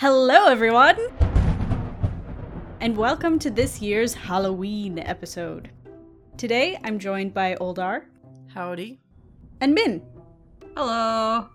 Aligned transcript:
Hello, 0.00 0.46
everyone! 0.46 0.96
And 2.80 2.96
welcome 2.96 3.36
to 3.40 3.50
this 3.50 3.82
year's 3.82 4.14
Halloween 4.14 5.00
episode. 5.00 5.70
Today, 6.36 6.78
I'm 6.84 7.00
joined 7.00 7.34
by 7.34 7.56
Oldar 7.56 8.04
Howdy. 8.54 9.00
and 9.60 9.74
Min. 9.74 10.00
Hello. 10.76 11.48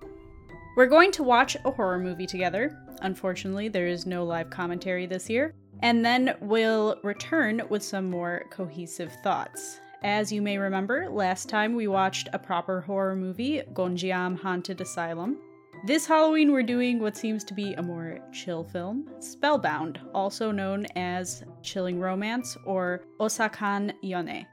We're 0.76 0.88
going 0.88 1.14
to 1.14 1.24
watch 1.24 1.56
a 1.64 1.72
horror 1.72 2.00
movie 2.00 2.28
together. 2.28 2.78
Unfortunately, 3.02 3.70
there 3.70 3.88
is 3.88 4.06
no 4.06 4.26
live 4.26 4.50
commentary 4.50 5.06
this 5.06 5.30
year. 5.30 5.56
And 5.82 6.06
then 6.06 6.36
we'll 6.42 7.00
return 7.02 7.62
with 7.70 7.82
some 7.82 8.10
more 8.10 8.44
cohesive 8.50 9.14
thoughts. 9.24 9.80
As 10.04 10.34
you 10.34 10.42
may 10.42 10.58
remember, 10.58 11.10
last 11.10 11.48
time 11.48 11.76
we 11.76 11.88
watched 11.88 12.28
a 12.34 12.40
proper 12.40 12.82
horror 12.82 13.16
movie, 13.16 13.62
Gonjiam 13.72 14.38
Haunted 14.38 14.82
Asylum. 14.82 15.38
This 15.86 16.06
Halloween, 16.06 16.54
we're 16.54 16.64
doing 16.64 17.00
what 17.00 17.18
seems 17.18 17.44
to 17.44 17.54
be 17.54 17.74
a 17.74 17.82
more 17.82 18.20
chill 18.32 18.64
film, 18.64 19.10
Spellbound, 19.20 20.00
also 20.14 20.50
known 20.50 20.86
as 20.96 21.44
Chilling 21.62 22.00
Romance 22.00 22.56
or 22.66 23.02
Ossakhan 23.20 23.92
Yeonae. 24.02 24.46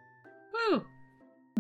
Woo. 0.53 0.85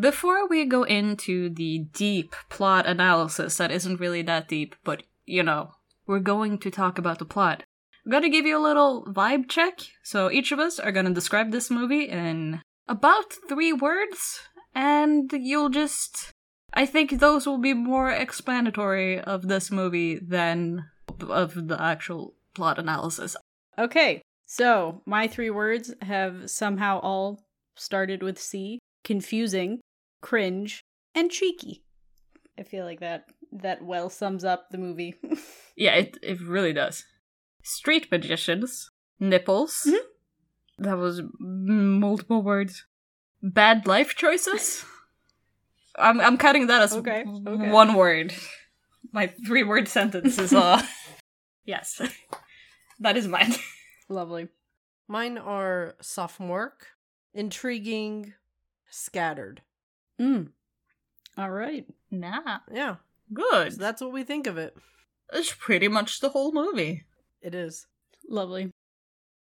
Before 0.00 0.48
we 0.48 0.64
go 0.64 0.82
into 0.82 1.50
the 1.50 1.86
deep 1.92 2.34
plot 2.48 2.84
analysis 2.84 3.58
that 3.58 3.70
isn't 3.70 4.00
really 4.00 4.22
that 4.22 4.48
deep, 4.48 4.74
but 4.82 5.04
you 5.24 5.44
know, 5.44 5.70
we're 6.04 6.18
going 6.18 6.58
to 6.58 6.70
talk 6.72 6.98
about 6.98 7.20
the 7.20 7.24
plot. 7.24 7.62
I'm 8.04 8.10
gonna 8.10 8.28
give 8.28 8.46
you 8.46 8.58
a 8.58 8.66
little 8.66 9.04
vibe 9.04 9.48
check. 9.48 9.78
So 10.02 10.32
each 10.32 10.50
of 10.50 10.58
us 10.58 10.80
are 10.80 10.90
gonna 10.90 11.14
describe 11.14 11.52
this 11.52 11.70
movie 11.70 12.08
in 12.08 12.60
about 12.88 13.34
three 13.48 13.72
words, 13.72 14.40
and 14.74 15.30
you'll 15.32 15.70
just. 15.70 16.32
I 16.72 16.86
think 16.86 17.18
those 17.18 17.46
will 17.46 17.58
be 17.58 17.74
more 17.74 18.10
explanatory 18.10 19.20
of 19.20 19.48
this 19.48 19.70
movie 19.70 20.18
than 20.18 20.86
of 21.20 21.68
the 21.68 21.80
actual 21.80 22.34
plot 22.54 22.78
analysis. 22.78 23.36
Okay, 23.78 24.22
so 24.46 25.02
my 25.06 25.26
three 25.26 25.50
words 25.50 25.94
have 26.02 26.50
somehow 26.50 27.00
all 27.00 27.44
started 27.76 28.22
with 28.22 28.38
C 28.38 28.78
confusing, 29.04 29.80
cringe, 30.20 30.82
and 31.14 31.30
cheeky. 31.30 31.82
I 32.58 32.62
feel 32.62 32.84
like 32.84 33.00
that 33.00 33.24
that 33.52 33.82
well 33.82 34.10
sums 34.10 34.44
up 34.44 34.70
the 34.70 34.78
movie. 34.78 35.14
Yeah, 35.76 35.94
it, 35.94 36.18
it 36.22 36.42
really 36.42 36.74
does. 36.74 37.06
Street 37.62 38.08
magicians, 38.12 38.90
nipples. 39.18 39.86
Mhm. 39.88 39.96
That 40.78 40.98
was 40.98 41.22
multiple 41.38 42.42
words. 42.42 42.84
Bad 43.42 43.86
life 43.86 44.14
choices. 44.14 44.84
I'm 45.98 46.20
I'm 46.20 46.36
cutting 46.36 46.66
that 46.68 46.82
as 46.82 46.92
Okay, 46.94 47.24
okay. 47.26 47.70
one 47.70 47.94
word. 47.94 48.32
My 49.12 49.26
three 49.46 49.62
word 49.64 49.88
sentence 49.88 50.38
is 50.38 50.52
uh 50.52 50.80
yes, 51.64 52.00
that 53.00 53.16
is 53.16 53.26
mine. 53.26 53.54
Lovely. 54.08 54.48
Mine 55.08 55.38
are 55.38 55.94
sophomore, 56.00 56.74
intriguing, 57.34 58.34
scattered. 58.88 59.62
Mm. 60.20 60.48
All 61.36 61.50
right. 61.50 61.86
Nah, 62.10 62.58
Yeah, 62.72 62.96
good. 63.32 63.72
so 63.72 63.78
that's 63.78 64.00
what 64.00 64.12
we 64.12 64.22
think 64.24 64.46
of 64.46 64.58
it. 64.58 64.76
It's 65.32 65.52
pretty 65.52 65.88
much 65.88 66.20
the 66.20 66.28
whole 66.30 66.52
movie. 66.52 67.04
It 67.40 67.54
is. 67.54 67.86
Lovely. 68.28 68.70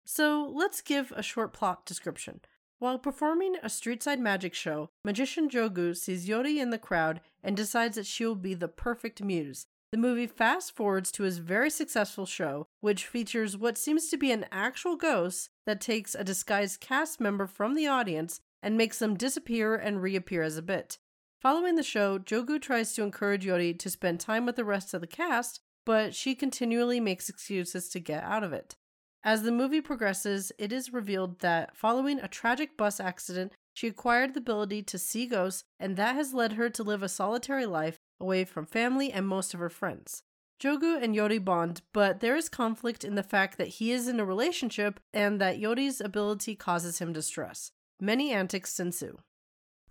So 0.05 0.51
let's 0.53 0.81
give 0.81 1.11
a 1.15 1.21
short 1.23 1.53
plot 1.53 1.85
description. 1.85 2.41
While 2.81 2.97
performing 2.97 3.57
a 3.57 3.67
streetside 3.67 4.17
magic 4.17 4.55
show, 4.55 4.89
magician 5.05 5.51
Jogu 5.51 5.95
sees 5.95 6.27
Yori 6.27 6.59
in 6.59 6.71
the 6.71 6.79
crowd 6.79 7.21
and 7.43 7.55
decides 7.55 7.95
that 7.95 8.07
she 8.07 8.25
will 8.25 8.33
be 8.33 8.55
the 8.55 8.67
perfect 8.67 9.21
muse. 9.21 9.67
The 9.91 9.99
movie 9.99 10.25
fast 10.25 10.75
forwards 10.75 11.11
to 11.11 11.21
his 11.21 11.37
very 11.37 11.69
successful 11.69 12.25
show, 12.25 12.65
which 12.79 13.05
features 13.05 13.55
what 13.55 13.77
seems 13.77 14.09
to 14.09 14.17
be 14.17 14.31
an 14.31 14.47
actual 14.51 14.95
ghost 14.95 15.51
that 15.67 15.79
takes 15.79 16.15
a 16.15 16.23
disguised 16.23 16.79
cast 16.79 17.21
member 17.21 17.45
from 17.45 17.75
the 17.75 17.85
audience 17.85 18.41
and 18.63 18.75
makes 18.75 18.97
them 18.97 19.15
disappear 19.15 19.75
and 19.75 20.01
reappear 20.01 20.41
as 20.41 20.57
a 20.57 20.63
bit. 20.63 20.97
Following 21.39 21.75
the 21.75 21.83
show, 21.83 22.17
Jogu 22.17 22.59
tries 22.59 22.93
to 22.93 23.03
encourage 23.03 23.45
Yori 23.45 23.75
to 23.75 23.91
spend 23.91 24.19
time 24.19 24.47
with 24.47 24.55
the 24.55 24.65
rest 24.65 24.95
of 24.95 25.01
the 25.01 25.07
cast, 25.07 25.59
but 25.85 26.15
she 26.15 26.33
continually 26.33 26.99
makes 26.99 27.29
excuses 27.29 27.89
to 27.89 27.99
get 27.99 28.23
out 28.23 28.43
of 28.43 28.53
it. 28.53 28.75
As 29.23 29.43
the 29.43 29.51
movie 29.51 29.81
progresses, 29.81 30.51
it 30.57 30.71
is 30.71 30.93
revealed 30.93 31.39
that 31.39 31.77
following 31.77 32.19
a 32.19 32.27
tragic 32.27 32.75
bus 32.75 32.99
accident, 32.99 33.53
she 33.73 33.87
acquired 33.87 34.33
the 34.33 34.39
ability 34.39 34.81
to 34.83 34.97
see 34.97 35.27
ghosts, 35.27 35.63
and 35.79 35.95
that 35.95 36.15
has 36.15 36.33
led 36.33 36.53
her 36.53 36.69
to 36.71 36.83
live 36.83 37.03
a 37.03 37.09
solitary 37.09 37.67
life 37.67 37.97
away 38.19 38.45
from 38.45 38.65
family 38.65 39.11
and 39.11 39.27
most 39.27 39.53
of 39.53 39.59
her 39.59 39.69
friends. 39.69 40.23
Jogu 40.59 41.01
and 41.01 41.15
Yori 41.15 41.39
bond, 41.39 41.81
but 41.93 42.19
there 42.19 42.35
is 42.35 42.49
conflict 42.49 43.03
in 43.03 43.15
the 43.15 43.23
fact 43.23 43.57
that 43.57 43.67
he 43.67 43.91
is 43.91 44.07
in 44.07 44.19
a 44.19 44.25
relationship 44.25 44.99
and 45.13 45.39
that 45.39 45.59
Yori's 45.59 46.01
ability 46.01 46.55
causes 46.55 46.99
him 46.99 47.13
distress. 47.13 47.71
Many 47.99 48.31
antics 48.31 48.79
ensue. 48.79 49.17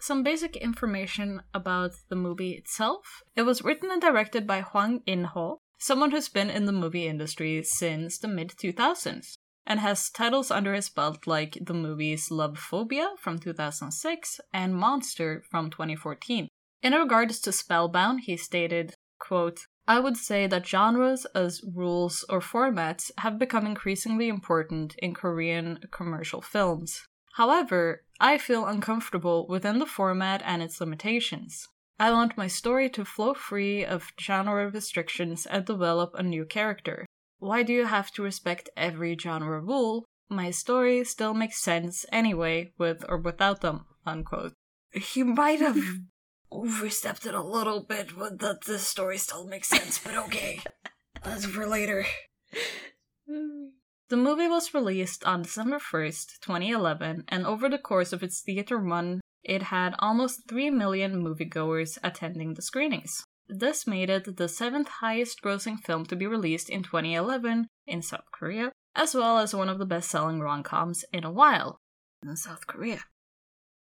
Some 0.01 0.23
basic 0.23 0.57
information 0.57 1.43
about 1.53 1.93
the 2.09 2.17
movie 2.17 2.53
itself. 2.53 3.23
It 3.37 3.43
was 3.43 3.63
written 3.63 3.91
and 3.91 4.01
directed 4.01 4.47
by 4.47 4.61
Hwang 4.61 5.03
In-ho, 5.07 5.61
someone 5.81 6.13
who's 6.13 6.29
been 6.29 6.51
in 6.51 6.67
the 6.67 6.73
movie 6.73 7.09
industry 7.09 7.63
since 7.65 8.19
the 8.19 8.29
mid 8.29 8.51
2000s, 8.51 9.35
and 9.67 9.81
has 9.81 10.11
titles 10.11 10.51
under 10.51 10.75
his 10.75 10.89
belt 10.89 11.27
like 11.27 11.59
the 11.61 11.75
movies 11.75 12.31
Love 12.31 12.59
Phobia 12.59 13.15
from 13.19 13.39
2006 13.39 14.41
and 14.53 14.75
Monster 14.75 15.43
from 15.51 15.71
2014. 15.71 16.49
In 16.83 16.93
regards 16.93 17.41
to 17.41 17.53
Spellbound, 17.53 18.21
he 18.21 18.37
stated, 18.37 18.95
quote, 19.19 19.61
I 19.87 19.99
would 19.99 20.17
say 20.17 20.47
that 20.47 20.67
genres 20.67 21.27
as 21.35 21.63
rules 21.75 22.25
or 22.29 22.41
formats 22.41 23.11
have 23.19 23.39
become 23.39 23.67
increasingly 23.67 24.29
important 24.29 24.95
in 24.99 25.15
Korean 25.15 25.81
commercial 25.91 26.41
films. 26.41 27.03
However, 27.35 28.05
I 28.21 28.39
feel 28.39 28.67
uncomfortable 28.67 29.47
within 29.49 29.79
the 29.79 29.87
format 29.87 30.43
and 30.45 30.63
its 30.63 30.81
limitations. 30.81 31.69
I 32.01 32.13
want 32.13 32.39
my 32.39 32.47
story 32.47 32.89
to 32.97 33.05
flow 33.05 33.35
free 33.35 33.85
of 33.85 34.15
genre 34.19 34.71
restrictions 34.71 35.45
and 35.45 35.67
develop 35.67 36.15
a 36.15 36.23
new 36.23 36.47
character. 36.47 37.05
Why 37.41 37.63
do 37.63 37.75
you 37.75 37.85
have 37.85 38.11
to 38.13 38.23
respect 38.23 38.71
every 38.75 39.19
genre 39.21 39.61
rule? 39.61 40.07
My 40.31 40.51
story 40.51 41.05
still 41.05 41.35
makes 41.35 41.63
sense 41.63 42.07
anyway, 42.11 42.73
with 42.79 43.05
or 43.07 43.19
without 43.19 43.61
them. 43.61 43.85
Unquote. 44.07 44.55
He 44.95 45.23
might 45.23 45.61
have 45.61 45.77
overstepped 46.51 47.27
it 47.27 47.35
a 47.35 47.43
little 47.43 47.85
bit, 47.85 48.17
but 48.19 48.39
that 48.39 48.65
the 48.65 48.79
story 48.79 49.19
still 49.19 49.47
makes 49.47 49.69
sense, 49.69 49.99
but 49.99 50.17
okay. 50.17 50.61
That's 51.23 51.45
for 51.45 51.67
later. 51.67 52.07
The 53.27 54.17
movie 54.17 54.49
was 54.49 54.73
released 54.73 55.23
on 55.25 55.43
December 55.43 55.79
1st, 55.79 56.41
2011, 56.41 57.25
and 57.29 57.47
over 57.47 57.69
the 57.69 57.77
course 57.77 58.15
of 58.15 58.23
its 58.23 58.41
theater 58.41 58.79
run, 58.79 59.21
it 59.43 59.65
had 59.65 59.95
almost 59.99 60.49
3 60.49 60.71
million 60.71 61.23
moviegoers 61.23 61.99
attending 62.03 62.55
the 62.55 62.63
screenings. 62.63 63.25
This 63.49 63.87
made 63.87 64.11
it 64.11 64.37
the 64.37 64.49
seventh 64.49 64.89
highest 64.89 65.43
grossing 65.43 65.79
film 65.81 66.07
to 66.07 66.17
be 66.17 66.27
released 66.27 66.71
in 66.71 66.83
2011 66.83 67.67
in 67.87 68.03
South 68.03 68.31
Korea, 68.33 68.71
as 68.95 69.15
well 69.15 69.39
as 69.39 69.55
one 69.55 69.69
of 69.69 69.79
the 69.79 69.87
best 69.87 70.09
selling 70.09 70.41
rom 70.41 70.63
coms 70.63 71.05
in 71.13 71.25
a 71.25 71.33
while 71.33 71.81
in 72.23 72.37
South 72.37 72.67
Korea. 72.67 73.01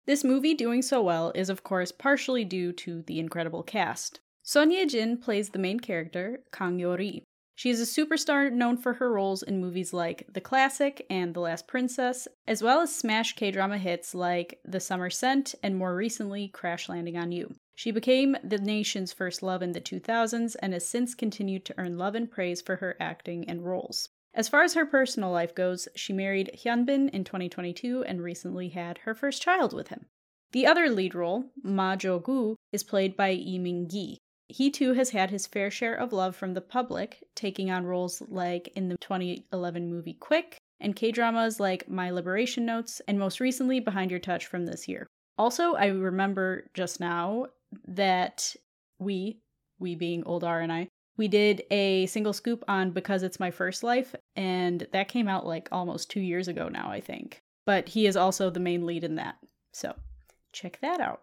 This 0.06 0.22
movie 0.22 0.52
doing 0.52 0.82
so 0.82 1.00
well 1.02 1.32
is, 1.34 1.48
of 1.48 1.62
course, 1.62 1.92
partially 1.92 2.44
due 2.44 2.72
to 2.72 3.02
the 3.02 3.18
incredible 3.18 3.62
cast. 3.62 4.20
Son 4.42 4.70
Ye 4.70 4.84
Jin 4.84 5.16
plays 5.16 5.48
the 5.50 5.58
main 5.58 5.80
character, 5.80 6.40
Kang 6.52 6.78
Yori. 6.78 7.24
She 7.56 7.70
is 7.70 7.80
a 7.80 7.84
superstar 7.84 8.50
known 8.52 8.76
for 8.76 8.94
her 8.94 9.12
roles 9.12 9.42
in 9.42 9.60
movies 9.60 9.92
like 9.92 10.26
The 10.32 10.40
Classic 10.40 11.06
and 11.08 11.34
The 11.34 11.40
Last 11.40 11.68
Princess, 11.68 12.26
as 12.48 12.62
well 12.62 12.80
as 12.80 12.94
smash 12.94 13.34
K 13.34 13.52
drama 13.52 13.78
hits 13.78 14.14
like 14.14 14.60
The 14.64 14.80
Summer 14.80 15.08
Scent 15.08 15.54
and 15.62 15.76
more 15.76 15.94
recently 15.94 16.48
Crash 16.48 16.88
Landing 16.88 17.16
on 17.16 17.30
You. 17.30 17.54
She 17.76 17.90
became 17.90 18.36
the 18.42 18.58
nation's 18.58 19.12
first 19.12 19.42
love 19.42 19.62
in 19.62 19.72
the 19.72 19.80
2000s 19.80 20.56
and 20.60 20.72
has 20.72 20.86
since 20.86 21.14
continued 21.14 21.64
to 21.66 21.74
earn 21.78 21.96
love 21.96 22.14
and 22.14 22.30
praise 22.30 22.60
for 22.60 22.76
her 22.76 22.96
acting 22.98 23.48
and 23.48 23.64
roles. 23.64 24.08
As 24.34 24.48
far 24.48 24.64
as 24.64 24.74
her 24.74 24.84
personal 24.84 25.30
life 25.30 25.54
goes, 25.54 25.86
she 25.94 26.12
married 26.12 26.50
Hyunbin 26.64 27.08
in 27.10 27.22
2022 27.22 28.02
and 28.02 28.20
recently 28.20 28.70
had 28.70 28.98
her 28.98 29.14
first 29.14 29.42
child 29.42 29.72
with 29.72 29.88
him. 29.88 30.06
The 30.50 30.66
other 30.66 30.88
lead 30.88 31.14
role, 31.14 31.50
Ma 31.62 31.94
Jo-gu, 31.94 32.56
is 32.72 32.82
played 32.82 33.16
by 33.16 33.32
Lee 33.32 33.58
Min-gi. 33.58 34.18
He 34.48 34.70
too 34.70 34.92
has 34.92 35.10
had 35.10 35.30
his 35.30 35.46
fair 35.46 35.70
share 35.70 35.94
of 35.94 36.12
love 36.12 36.36
from 36.36 36.54
the 36.54 36.60
public, 36.60 37.24
taking 37.34 37.70
on 37.70 37.86
roles 37.86 38.22
like 38.28 38.68
in 38.76 38.88
the 38.88 38.96
2011 38.98 39.88
movie 39.88 40.14
Quick 40.14 40.58
and 40.80 40.94
K-dramas 40.94 41.58
like 41.60 41.88
My 41.88 42.10
Liberation 42.10 42.66
Notes 42.66 43.00
and 43.08 43.18
most 43.18 43.40
recently 43.40 43.80
Behind 43.80 44.10
Your 44.10 44.20
Touch 44.20 44.46
from 44.46 44.66
this 44.66 44.86
year. 44.86 45.06
Also, 45.38 45.74
I 45.74 45.86
remember 45.86 46.68
just 46.74 47.00
now 47.00 47.46
that 47.88 48.54
we, 48.98 49.40
we 49.78 49.94
being 49.94 50.22
Oldar 50.24 50.62
and 50.62 50.72
I, 50.72 50.88
we 51.16 51.28
did 51.28 51.62
a 51.70 52.06
single 52.06 52.32
scoop 52.32 52.64
on 52.68 52.90
Because 52.90 53.22
It's 53.22 53.40
My 53.40 53.50
First 53.50 53.82
Life, 53.82 54.14
and 54.36 54.86
that 54.92 55.08
came 55.08 55.28
out 55.28 55.46
like 55.46 55.68
almost 55.72 56.10
two 56.10 56.20
years 56.20 56.48
ago 56.48 56.68
now, 56.68 56.90
I 56.90 57.00
think. 57.00 57.40
But 57.66 57.88
he 57.88 58.06
is 58.06 58.16
also 58.16 58.50
the 58.50 58.60
main 58.60 58.84
lead 58.84 59.04
in 59.04 59.14
that. 59.14 59.36
So 59.72 59.94
check 60.52 60.78
that 60.82 61.00
out. 61.00 61.22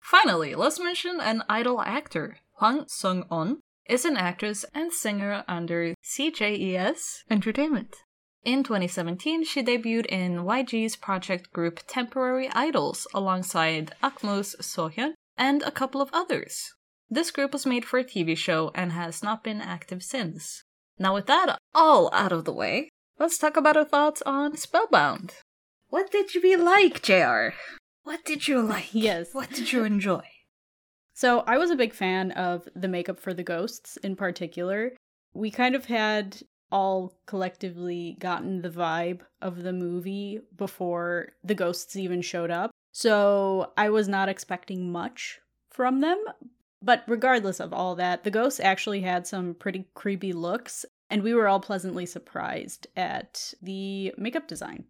Finally, 0.00 0.54
let's 0.54 0.80
mention 0.80 1.20
an 1.20 1.42
idol 1.48 1.80
actor, 1.80 2.38
Hwang 2.58 2.86
Seung-eon. 2.86 3.58
is 3.86 4.06
an 4.06 4.16
actress 4.16 4.64
and 4.72 4.90
singer 4.90 5.44
under 5.46 5.94
CJES 6.02 7.24
Entertainment. 7.28 7.96
In 8.44 8.62
2017, 8.62 9.44
she 9.44 9.62
debuted 9.62 10.06
in 10.06 10.36
YG's 10.38 10.96
project 10.96 11.52
group 11.52 11.80
Temporary 11.86 12.48
Idols 12.48 13.06
alongside 13.12 13.94
AKMU's 14.02 14.56
Suhyun 14.62 15.12
and 15.36 15.62
a 15.62 15.70
couple 15.70 16.00
of 16.00 16.08
others. 16.14 16.72
This 17.10 17.30
group 17.30 17.52
was 17.52 17.66
made 17.66 17.84
for 17.84 17.98
a 17.98 18.04
TV 18.04 18.34
show 18.34 18.70
and 18.74 18.92
has 18.92 19.22
not 19.22 19.44
been 19.44 19.60
active 19.60 20.02
since. 20.02 20.62
Now, 20.98 21.12
with 21.12 21.26
that 21.26 21.58
all 21.74 22.08
out 22.14 22.32
of 22.32 22.46
the 22.46 22.54
way, 22.54 22.88
let's 23.18 23.36
talk 23.36 23.58
about 23.58 23.76
our 23.76 23.84
thoughts 23.84 24.22
on 24.24 24.56
Spellbound. 24.56 25.34
What 25.88 26.10
did 26.10 26.34
you 26.34 26.40
be 26.40 26.56
like, 26.56 27.02
JR? 27.02 27.48
What 28.04 28.24
did 28.24 28.48
you 28.48 28.62
like? 28.62 28.94
Yes. 28.94 29.34
What 29.34 29.50
did 29.50 29.72
you 29.72 29.84
enjoy? 29.84 30.22
So 31.16 31.40
I 31.46 31.56
was 31.56 31.70
a 31.70 31.76
big 31.76 31.94
fan 31.94 32.30
of 32.32 32.68
the 32.76 32.88
makeup 32.88 33.18
for 33.18 33.32
the 33.32 33.42
ghosts 33.42 33.96
in 33.96 34.16
particular. 34.16 34.92
We 35.32 35.50
kind 35.50 35.74
of 35.74 35.86
had 35.86 36.42
all 36.70 37.18
collectively 37.24 38.18
gotten 38.20 38.60
the 38.60 38.68
vibe 38.68 39.20
of 39.40 39.62
the 39.62 39.72
movie 39.72 40.40
before 40.54 41.32
the 41.42 41.54
ghosts 41.54 41.96
even 41.96 42.20
showed 42.20 42.50
up. 42.50 42.70
So 42.92 43.72
I 43.78 43.88
was 43.88 44.08
not 44.08 44.28
expecting 44.28 44.92
much 44.92 45.40
from 45.70 46.02
them. 46.02 46.22
But 46.82 47.02
regardless 47.08 47.60
of 47.60 47.72
all 47.72 47.94
that, 47.94 48.22
the 48.22 48.30
ghosts 48.30 48.60
actually 48.60 49.00
had 49.00 49.26
some 49.26 49.54
pretty 49.54 49.86
creepy 49.94 50.34
looks, 50.34 50.84
and 51.08 51.22
we 51.22 51.32
were 51.32 51.48
all 51.48 51.60
pleasantly 51.60 52.04
surprised 52.04 52.88
at 52.94 53.54
the 53.62 54.12
makeup 54.18 54.46
design. 54.46 54.84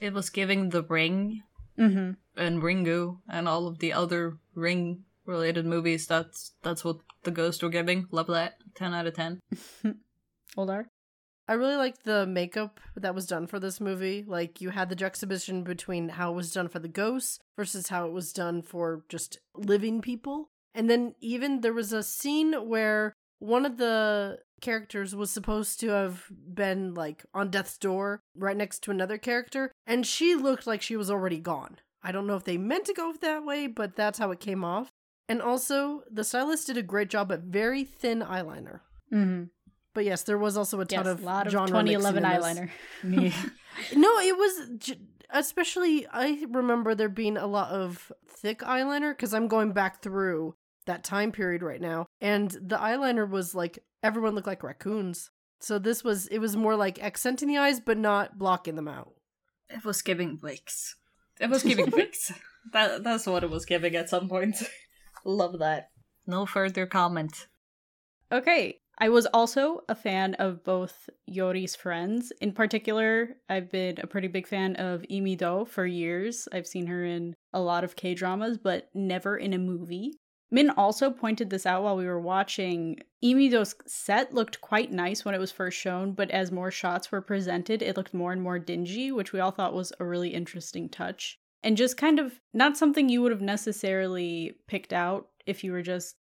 It 0.00 0.12
was 0.12 0.28
giving 0.28 0.70
the 0.70 0.82
ring 0.82 1.44
Mm-hmm. 1.78 2.14
and 2.36 2.60
Ringu 2.60 3.18
and 3.28 3.48
all 3.48 3.68
of 3.68 3.78
the 3.78 3.92
other 3.92 4.38
ring 4.56 5.04
related 5.28 5.66
movies. 5.66 6.06
That's 6.06 6.52
that's 6.62 6.84
what 6.84 6.98
the 7.22 7.30
ghosts 7.30 7.62
were 7.62 7.68
giving. 7.68 8.06
Love 8.10 8.26
that. 8.28 8.54
Ten 8.74 8.94
out 8.94 9.06
of 9.06 9.14
ten. 9.14 9.40
Oldar? 10.56 10.86
I 11.46 11.54
really 11.54 11.76
liked 11.76 12.04
the 12.04 12.26
makeup 12.26 12.78
that 12.94 13.14
was 13.14 13.26
done 13.26 13.46
for 13.46 13.58
this 13.58 13.80
movie. 13.80 14.24
Like 14.26 14.60
you 14.60 14.70
had 14.70 14.88
the 14.88 14.96
juxtaposition 14.96 15.62
between 15.62 16.10
how 16.10 16.32
it 16.32 16.36
was 16.36 16.52
done 16.52 16.68
for 16.68 16.78
the 16.78 16.88
ghosts 16.88 17.38
versus 17.56 17.88
how 17.88 18.06
it 18.06 18.12
was 18.12 18.32
done 18.32 18.60
for 18.60 19.04
just 19.08 19.38
living 19.54 20.02
people. 20.02 20.50
And 20.74 20.90
then 20.90 21.14
even 21.20 21.60
there 21.60 21.72
was 21.72 21.92
a 21.92 22.02
scene 22.02 22.52
where 22.68 23.14
one 23.38 23.64
of 23.64 23.78
the 23.78 24.40
characters 24.60 25.14
was 25.14 25.30
supposed 25.30 25.80
to 25.80 25.88
have 25.88 26.24
been 26.30 26.92
like 26.92 27.24
on 27.32 27.50
death's 27.50 27.78
door 27.78 28.20
right 28.34 28.56
next 28.56 28.82
to 28.82 28.90
another 28.90 29.16
character 29.16 29.70
and 29.86 30.04
she 30.04 30.34
looked 30.34 30.66
like 30.66 30.82
she 30.82 30.96
was 30.96 31.10
already 31.10 31.38
gone. 31.38 31.78
I 32.02 32.12
don't 32.12 32.26
know 32.26 32.36
if 32.36 32.44
they 32.44 32.58
meant 32.58 32.84
to 32.86 32.94
go 32.94 33.12
that 33.20 33.44
way, 33.44 33.66
but 33.66 33.96
that's 33.96 34.18
how 34.18 34.30
it 34.30 34.40
came 34.40 34.64
off. 34.64 34.90
And 35.28 35.42
also, 35.42 36.02
the 36.10 36.24
stylist 36.24 36.66
did 36.66 36.76
a 36.78 36.82
great 36.82 37.10
job 37.10 37.30
at 37.32 37.40
very 37.40 37.84
thin 37.84 38.20
eyeliner. 38.20 38.80
Mm-hmm. 39.12 39.44
But 39.94 40.04
yes, 40.04 40.22
there 40.22 40.38
was 40.38 40.56
also 40.56 40.80
a 40.80 40.84
ton 40.84 41.04
Yes, 41.04 41.12
of 41.12 41.22
lot 41.22 41.46
of 41.46 41.52
genre 41.52 41.68
2011 41.82 42.22
mixing 42.22 42.70
in 43.04 43.20
this. 43.24 43.34
eyeliner. 43.34 43.52
No, 43.96 44.18
it 44.18 44.36
was 44.36 44.70
j- 44.78 44.98
especially. 45.30 46.06
I 46.12 46.44
remember 46.50 46.94
there 46.94 47.08
being 47.08 47.36
a 47.36 47.46
lot 47.46 47.70
of 47.70 48.10
thick 48.28 48.60
eyeliner 48.60 49.10
because 49.12 49.32
I'm 49.34 49.46
going 49.48 49.72
back 49.72 50.02
through 50.02 50.54
that 50.86 51.04
time 51.04 51.30
period 51.30 51.62
right 51.62 51.80
now, 51.80 52.06
and 52.20 52.50
the 52.50 52.76
eyeliner 52.76 53.28
was 53.28 53.54
like 53.54 53.78
everyone 54.02 54.34
looked 54.34 54.46
like 54.48 54.62
raccoons. 54.64 55.30
So 55.60 55.78
this 55.78 56.02
was 56.02 56.26
it 56.28 56.38
was 56.38 56.56
more 56.56 56.74
like 56.74 57.00
accenting 57.02 57.46
the 57.48 57.58
eyes, 57.58 57.78
but 57.78 57.98
not 57.98 58.36
blocking 58.38 58.74
them 58.74 58.88
out. 58.88 59.12
It 59.68 59.84
was 59.84 60.02
giving 60.02 60.36
Blakes. 60.36 60.96
It 61.40 61.48
was 61.50 61.62
giving 61.62 61.86
Blakes. 61.90 62.32
That 62.72 63.04
that's 63.04 63.26
what 63.26 63.44
it 63.44 63.50
was 63.50 63.64
giving 63.64 63.94
at 63.94 64.08
some 64.08 64.28
point. 64.28 64.56
Love 65.24 65.58
that. 65.58 65.90
No 66.26 66.46
further 66.46 66.86
comment. 66.86 67.46
Okay. 68.30 68.80
I 69.00 69.10
was 69.10 69.26
also 69.26 69.84
a 69.88 69.94
fan 69.94 70.34
of 70.34 70.64
both 70.64 71.08
Yori's 71.24 71.76
friends. 71.76 72.32
In 72.40 72.50
particular, 72.50 73.36
I've 73.48 73.70
been 73.70 73.98
a 74.00 74.08
pretty 74.08 74.26
big 74.26 74.48
fan 74.48 74.74
of 74.74 75.04
Lee 75.08 75.20
Mi-do 75.20 75.66
for 75.66 75.86
years. 75.86 76.48
I've 76.52 76.66
seen 76.66 76.88
her 76.88 77.04
in 77.04 77.36
a 77.52 77.60
lot 77.60 77.84
of 77.84 77.94
K 77.94 78.14
dramas, 78.14 78.58
but 78.58 78.88
never 78.94 79.36
in 79.36 79.52
a 79.52 79.58
movie. 79.58 80.14
Min 80.50 80.70
also 80.70 81.10
pointed 81.10 81.48
this 81.48 81.64
out 81.64 81.84
while 81.84 81.96
we 81.96 82.06
were 82.06 82.20
watching. 82.20 82.98
Lee 83.22 83.34
Mi-do's 83.34 83.76
set 83.86 84.34
looked 84.34 84.60
quite 84.60 84.90
nice 84.90 85.24
when 85.24 85.34
it 85.34 85.40
was 85.40 85.52
first 85.52 85.78
shown, 85.78 86.12
but 86.12 86.32
as 86.32 86.50
more 86.50 86.72
shots 86.72 87.12
were 87.12 87.22
presented, 87.22 87.82
it 87.82 87.96
looked 87.96 88.14
more 88.14 88.32
and 88.32 88.42
more 88.42 88.58
dingy, 88.58 89.12
which 89.12 89.32
we 89.32 89.38
all 89.38 89.52
thought 89.52 89.74
was 89.74 89.92
a 90.00 90.04
really 90.04 90.30
interesting 90.30 90.88
touch. 90.88 91.38
And 91.62 91.76
just 91.76 91.96
kind 91.96 92.18
of 92.18 92.40
not 92.54 92.76
something 92.76 93.08
you 93.08 93.20
would 93.22 93.32
have 93.32 93.40
necessarily 93.40 94.54
picked 94.68 94.92
out 94.92 95.28
if 95.44 95.64
you 95.64 95.72
were 95.72 95.82
just 95.82 96.16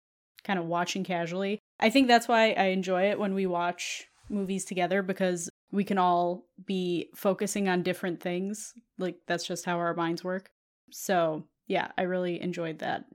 kind 0.44 0.58
of 0.58 0.66
watching 0.66 1.02
casually. 1.04 1.58
I 1.80 1.90
think 1.90 2.06
that's 2.06 2.28
why 2.28 2.52
I 2.52 2.66
enjoy 2.66 3.10
it 3.10 3.18
when 3.18 3.34
we 3.34 3.46
watch 3.46 4.04
movies 4.28 4.64
together 4.64 5.02
because 5.02 5.50
we 5.72 5.84
can 5.84 5.98
all 5.98 6.46
be 6.64 7.10
focusing 7.14 7.68
on 7.68 7.82
different 7.82 8.20
things. 8.20 8.74
Like 8.98 9.16
that's 9.26 9.46
just 9.46 9.64
how 9.64 9.78
our 9.78 9.94
minds 9.94 10.22
work. 10.22 10.50
So, 10.90 11.44
yeah, 11.66 11.88
I 11.98 12.02
really 12.02 12.40
enjoyed 12.40 12.78
that 12.78 13.06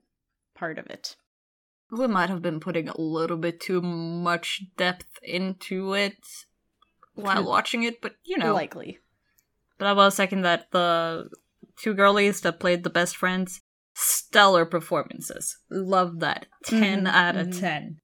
part 0.56 0.78
of 0.78 0.88
it. 0.88 1.16
We 1.92 2.08
might 2.08 2.30
have 2.30 2.42
been 2.42 2.60
putting 2.60 2.90
a 2.90 3.00
little 3.00 3.38
bit 3.38 3.60
too 3.60 3.82
much 3.82 4.64
depth 4.78 5.18
into 5.24 5.94
it 5.94 6.18
while 7.16 7.44
watching 7.44 7.84
it, 7.84 8.02
but 8.02 8.16
you 8.26 8.38
know. 8.38 8.54
Likely. 8.54 9.00
But 9.78 9.88
I 9.88 9.94
will 9.94 10.12
second 10.12 10.42
that 10.42 10.72
the 10.72 11.30
two 11.82 11.94
girlies 11.94 12.42
that 12.42 12.60
played 12.60 12.84
the 12.84 12.90
best 12.90 13.16
friends, 13.18 13.62
stellar 13.96 14.66
performances. 14.66 15.58
Love 15.70 16.20
that. 16.20 16.48
10 16.66 17.04
Mhm, 17.06 17.08
out 17.08 17.36
of 17.36 17.48
mhm. 17.48 17.60
10. 17.60 18.00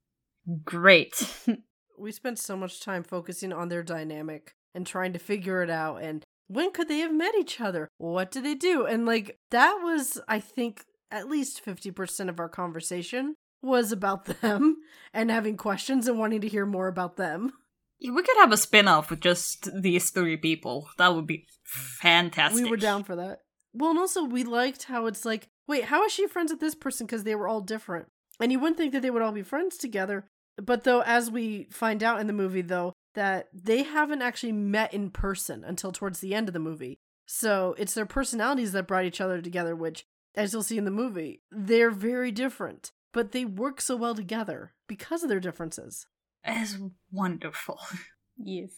Great. 0.63 1.37
We 1.97 2.11
spent 2.11 2.39
so 2.39 2.57
much 2.57 2.81
time 2.81 3.03
focusing 3.03 3.53
on 3.53 3.69
their 3.69 3.81
dynamic 3.81 4.53
and 4.73 4.85
trying 4.85 5.13
to 5.13 5.19
figure 5.19 5.63
it 5.63 5.69
out 5.69 6.03
and 6.03 6.25
when 6.47 6.71
could 6.71 6.89
they 6.89 6.99
have 6.99 7.13
met 7.13 7.33
each 7.35 7.61
other? 7.61 7.87
What 7.97 8.31
did 8.31 8.43
they 8.43 8.53
do? 8.53 8.85
And 8.85 9.05
like 9.05 9.39
that 9.51 9.79
was 9.81 10.19
I 10.27 10.41
think 10.41 10.83
at 11.09 11.29
least 11.29 11.63
50% 11.65 12.27
of 12.27 12.39
our 12.39 12.49
conversation 12.49 13.35
was 13.61 13.93
about 13.93 14.25
them 14.41 14.75
and 15.13 15.31
having 15.31 15.55
questions 15.55 16.07
and 16.07 16.19
wanting 16.19 16.41
to 16.41 16.49
hear 16.49 16.65
more 16.65 16.87
about 16.89 17.15
them. 17.15 17.53
Yeah, 17.99 18.11
we 18.11 18.23
could 18.23 18.37
have 18.37 18.51
a 18.51 18.57
spin 18.57 18.89
off 18.89 19.09
with 19.09 19.21
just 19.21 19.69
these 19.81 20.09
three 20.09 20.35
people. 20.35 20.89
That 20.97 21.15
would 21.15 21.25
be 21.25 21.47
fantastic. 21.63 22.65
We 22.65 22.69
were 22.69 22.75
down 22.77 23.05
for 23.05 23.15
that. 23.15 23.39
Well, 23.75 23.89
and 23.91 23.99
also 23.99 24.23
we 24.23 24.43
liked 24.43 24.83
how 24.83 25.05
it's 25.05 25.25
like, 25.25 25.49
wait, 25.67 25.85
how 25.85 26.05
is 26.05 26.11
she 26.11 26.27
friends 26.27 26.51
with 26.51 26.61
this 26.61 26.75
person 26.75 27.05
because 27.05 27.23
they 27.23 27.35
were 27.35 27.47
all 27.47 27.61
different? 27.61 28.07
And 28.39 28.51
you 28.51 28.59
wouldn't 28.59 28.77
think 28.77 28.93
that 28.93 29.01
they 29.01 29.09
would 29.09 29.21
all 29.21 29.31
be 29.31 29.43
friends 29.43 29.77
together. 29.77 30.25
But 30.57 30.85
though, 30.85 31.01
as 31.01 31.29
we 31.29 31.67
find 31.71 32.01
out 32.01 32.21
in 32.21 32.27
the 32.27 32.33
movie, 32.33 32.61
though, 32.61 32.93
that 33.13 33.49
they 33.53 33.83
haven't 33.83 34.21
actually 34.21 34.53
met 34.53 34.93
in 34.93 35.09
person 35.09 35.63
until 35.63 35.91
towards 35.91 36.19
the 36.19 36.33
end 36.33 36.47
of 36.47 36.53
the 36.53 36.59
movie. 36.59 36.97
So 37.25 37.75
it's 37.77 37.93
their 37.93 38.05
personalities 38.05 38.71
that 38.71 38.87
brought 38.87 39.05
each 39.05 39.19
other 39.21 39.41
together, 39.41 39.75
which, 39.75 40.05
as 40.35 40.53
you'll 40.53 40.63
see 40.63 40.77
in 40.77 40.85
the 40.85 40.91
movie, 40.91 41.41
they're 41.51 41.91
very 41.91 42.31
different. 42.31 42.91
But 43.13 43.31
they 43.31 43.45
work 43.45 43.81
so 43.81 43.95
well 43.95 44.15
together 44.15 44.73
because 44.87 45.23
of 45.23 45.29
their 45.29 45.39
differences. 45.39 46.05
It's 46.43 46.77
wonderful. 47.11 47.79
Yes. 48.37 48.71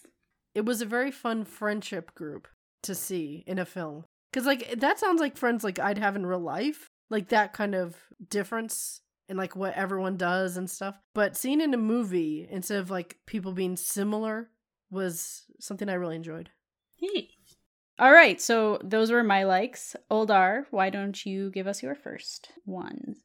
It 0.54 0.66
was 0.66 0.82
a 0.82 0.86
very 0.86 1.12
fun 1.12 1.44
friendship 1.44 2.14
group 2.16 2.48
to 2.84 2.96
see 2.96 3.44
in 3.48 3.60
a 3.60 3.66
film. 3.66 4.06
Cause 4.34 4.46
like 4.46 4.80
that 4.80 5.00
sounds 5.00 5.20
like 5.20 5.38
friends 5.38 5.64
like 5.64 5.80
I'd 5.80 5.98
have 5.98 6.16
in 6.16 6.26
real 6.26 6.40
life. 6.40 6.88
Like 7.10 7.30
that 7.30 7.54
kind 7.54 7.74
of 7.74 7.96
difference 8.30 9.02
in 9.30 9.38
like 9.38 9.56
what 9.56 9.74
everyone 9.76 10.18
does 10.18 10.58
and 10.58 10.70
stuff. 10.70 11.00
But 11.14 11.38
seeing 11.38 11.62
in 11.62 11.74
a 11.74 11.78
movie 11.78 12.48
instead 12.50 12.80
of 12.80 12.90
like 12.90 13.18
people 13.26 13.54
being 13.54 13.78
similar 13.78 14.50
was 14.90 15.44
something 15.60 15.90
I 15.90 15.94
really 15.94 16.16
enjoyed. 16.16 16.50
Yee. 16.98 17.32
All 18.00 18.12
right, 18.12 18.40
so 18.40 18.80
those 18.84 19.12
were 19.12 19.24
my 19.24 19.44
likes. 19.44 19.96
Oldar, 20.12 20.66
why 20.70 20.92
don't 20.92 21.26
you 21.26 21.50
give 21.50 21.66
us 21.66 21.82
your 21.82 21.96
first 21.96 22.52
one? 22.64 23.16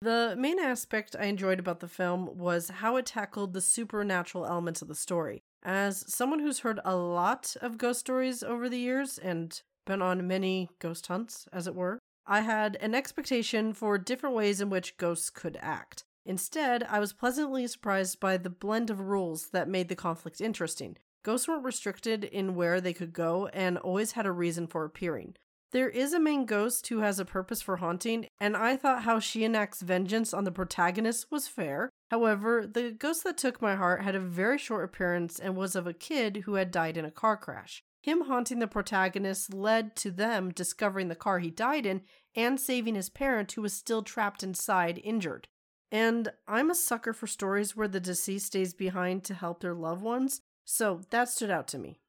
The 0.00 0.34
main 0.38 0.58
aspect 0.58 1.16
I 1.18 1.26
enjoyed 1.26 1.58
about 1.58 1.80
the 1.80 1.88
film 1.88 2.36
was 2.36 2.68
how 2.68 2.96
it 2.96 3.06
tackled 3.06 3.52
the 3.52 3.60
supernatural 3.60 4.44
elements 4.44 4.82
of 4.82 4.88
the 4.88 4.94
story. 4.94 5.42
As 5.64 6.04
someone 6.12 6.40
who's 6.40 6.60
heard 6.60 6.80
a 6.84 6.96
lot 6.96 7.56
of 7.60 7.78
ghost 7.78 8.00
stories 8.00 8.42
over 8.42 8.68
the 8.68 8.78
years 8.78 9.18
and 9.18 9.60
been 9.88 10.02
on 10.02 10.28
many 10.28 10.68
ghost 10.78 11.08
hunts, 11.08 11.48
as 11.52 11.66
it 11.66 11.74
were, 11.74 11.98
I 12.26 12.42
had 12.42 12.76
an 12.76 12.94
expectation 12.94 13.72
for 13.72 13.98
different 13.98 14.36
ways 14.36 14.60
in 14.60 14.70
which 14.70 14.98
ghosts 14.98 15.30
could 15.30 15.58
act. 15.60 16.04
Instead, 16.26 16.84
I 16.84 17.00
was 17.00 17.14
pleasantly 17.14 17.66
surprised 17.66 18.20
by 18.20 18.36
the 18.36 18.50
blend 18.50 18.90
of 18.90 19.00
rules 19.00 19.48
that 19.48 19.66
made 19.66 19.88
the 19.88 19.96
conflict 19.96 20.42
interesting. 20.42 20.98
Ghosts 21.24 21.48
weren't 21.48 21.64
restricted 21.64 22.22
in 22.22 22.54
where 22.54 22.82
they 22.82 22.92
could 22.92 23.14
go 23.14 23.46
and 23.48 23.78
always 23.78 24.12
had 24.12 24.26
a 24.26 24.30
reason 24.30 24.66
for 24.66 24.84
appearing. 24.84 25.36
There 25.72 25.88
is 25.88 26.12
a 26.12 26.20
main 26.20 26.44
ghost 26.44 26.86
who 26.88 27.00
has 27.00 27.18
a 27.18 27.24
purpose 27.24 27.62
for 27.62 27.76
haunting, 27.76 28.26
and 28.38 28.56
I 28.56 28.76
thought 28.76 29.04
how 29.04 29.20
she 29.20 29.44
enacts 29.44 29.80
vengeance 29.80 30.34
on 30.34 30.44
the 30.44 30.52
protagonist 30.52 31.30
was 31.30 31.48
fair. 31.48 31.90
However, 32.10 32.66
the 32.66 32.90
ghost 32.90 33.24
that 33.24 33.38
took 33.38 33.62
my 33.62 33.74
heart 33.74 34.02
had 34.02 34.14
a 34.14 34.20
very 34.20 34.58
short 34.58 34.84
appearance 34.84 35.38
and 35.38 35.56
was 35.56 35.74
of 35.74 35.86
a 35.86 35.94
kid 35.94 36.42
who 36.44 36.54
had 36.54 36.70
died 36.70 36.96
in 36.96 37.04
a 37.04 37.10
car 37.10 37.36
crash. 37.36 37.82
Him 38.00 38.22
haunting 38.22 38.58
the 38.58 38.66
protagonist 38.66 39.52
led 39.52 39.96
to 39.96 40.10
them 40.10 40.50
discovering 40.50 41.08
the 41.08 41.14
car 41.14 41.40
he 41.40 41.50
died 41.50 41.84
in 41.84 42.02
and 42.34 42.60
saving 42.60 42.94
his 42.94 43.10
parent 43.10 43.52
who 43.52 43.62
was 43.62 43.72
still 43.72 44.02
trapped 44.02 44.42
inside, 44.42 45.00
injured. 45.02 45.48
And 45.90 46.30
I'm 46.46 46.70
a 46.70 46.74
sucker 46.74 47.12
for 47.12 47.26
stories 47.26 47.74
where 47.76 47.88
the 47.88 48.00
deceased 48.00 48.46
stays 48.46 48.74
behind 48.74 49.24
to 49.24 49.34
help 49.34 49.60
their 49.60 49.74
loved 49.74 50.02
ones, 50.02 50.42
so 50.64 51.00
that 51.10 51.28
stood 51.28 51.50
out 51.50 51.66
to 51.68 51.78
me. 51.78 52.00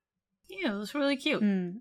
Yeah, 0.49 0.75
it 0.75 0.77
was 0.77 0.93
really 0.93 1.15
cute. 1.15 1.41
Mm. 1.41 1.79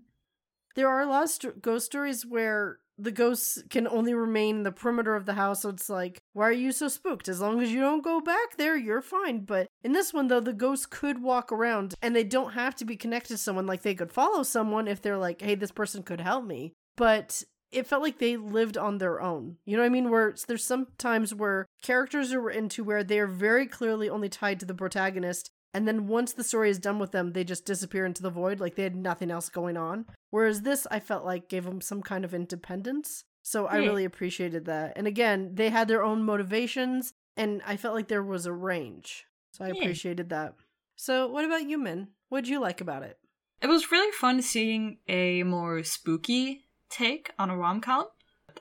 There 0.75 0.87
are 0.87 1.01
a 1.01 1.07
lot 1.07 1.23
of 1.23 1.29
st- 1.29 1.61
ghost 1.61 1.87
stories 1.87 2.25
where 2.25 2.79
the 2.99 3.11
ghosts 3.11 3.63
can 3.69 3.87
only 3.87 4.13
remain 4.13 4.57
in 4.57 4.63
the 4.63 4.71
perimeter 4.71 5.15
of 5.15 5.25
the 5.25 5.33
house, 5.33 5.61
so 5.61 5.69
it's 5.69 5.89
like, 5.89 6.21
why 6.33 6.47
are 6.47 6.51
you 6.51 6.71
so 6.71 6.87
spooked? 6.87 7.29
As 7.29 7.39
long 7.39 7.61
as 7.61 7.71
you 7.71 7.79
don't 7.79 8.03
go 8.03 8.19
back 8.19 8.57
there, 8.57 8.75
you're 8.75 9.01
fine. 9.01 9.45
But 9.45 9.67
in 9.83 9.93
this 9.93 10.13
one, 10.13 10.27
though, 10.27 10.39
the 10.39 10.53
ghosts 10.53 10.85
could 10.85 11.21
walk 11.21 11.51
around 11.51 11.95
and 12.01 12.15
they 12.15 12.23
don't 12.23 12.53
have 12.53 12.75
to 12.75 12.85
be 12.85 12.95
connected 12.95 13.29
to 13.29 13.37
someone. 13.37 13.65
Like 13.65 13.81
they 13.81 13.95
could 13.95 14.11
follow 14.11 14.43
someone 14.43 14.87
if 14.87 15.01
they're 15.01 15.17
like, 15.17 15.41
hey, 15.41 15.55
this 15.55 15.71
person 15.71 16.03
could 16.03 16.21
help 16.21 16.45
me. 16.45 16.73
But 16.97 17.43
it 17.71 17.87
felt 17.87 18.01
like 18.01 18.19
they 18.19 18.35
lived 18.35 18.77
on 18.77 18.97
their 18.97 19.21
own. 19.21 19.57
You 19.65 19.77
know 19.77 19.83
what 19.83 19.87
I 19.87 19.89
mean? 19.89 20.09
Where 20.09 20.35
there's 20.47 20.65
some 20.65 20.87
times 20.97 21.33
where 21.33 21.65
characters 21.81 22.33
are 22.33 22.49
into 22.49 22.83
where 22.83 23.03
they 23.03 23.19
are 23.19 23.27
very 23.27 23.67
clearly 23.67 24.09
only 24.09 24.29
tied 24.29 24.59
to 24.59 24.65
the 24.65 24.73
protagonist 24.73 25.51
and 25.73 25.87
then 25.87 26.07
once 26.07 26.33
the 26.33 26.43
story 26.43 26.69
is 26.69 26.79
done 26.79 26.99
with 26.99 27.11
them, 27.11 27.33
they 27.33 27.43
just 27.43 27.65
disappear 27.65 28.05
into 28.05 28.21
the 28.23 28.29
void, 28.29 28.59
like 28.59 28.75
they 28.75 28.83
had 28.83 28.95
nothing 28.95 29.29
else 29.31 29.49
going 29.49 29.77
on. 29.77 30.05
Whereas 30.29 30.61
this, 30.61 30.87
I 30.91 30.99
felt 30.99 31.25
like 31.25 31.49
gave 31.49 31.65
them 31.65 31.81
some 31.81 32.01
kind 32.01 32.23
of 32.25 32.33
independence. 32.33 33.23
So 33.41 33.65
I 33.67 33.77
Yeah. 33.79 33.85
really 33.85 34.05
appreciated 34.05 34.65
that. 34.65 34.93
And 34.95 35.07
again, 35.07 35.55
they 35.55 35.69
had 35.69 35.87
their 35.87 36.03
own 36.03 36.23
motivations, 36.23 37.13
and 37.37 37.61
I 37.65 37.77
felt 37.77 37.95
like 37.95 38.07
there 38.07 38.23
was 38.23 38.45
a 38.45 38.53
range. 38.53 39.25
So 39.51 39.63
I 39.65 39.69
Yeah. 39.69 39.75
appreciated 39.81 40.29
that. 40.29 40.55
So 40.95 41.27
what 41.27 41.45
about 41.45 41.67
you, 41.67 41.77
Min? 41.77 42.09
What 42.29 42.41
did 42.43 42.49
you 42.49 42.59
like 42.59 42.81
about 42.81 43.03
it? 43.03 43.17
It 43.61 43.67
was 43.67 43.91
really 43.91 44.11
fun 44.11 44.41
seeing 44.41 44.99
a 45.07 45.43
more 45.43 45.83
spooky 45.83 46.65
take 46.89 47.31
on 47.39 47.49
a 47.49 47.57
rom 47.57 47.81
com. 47.81 48.07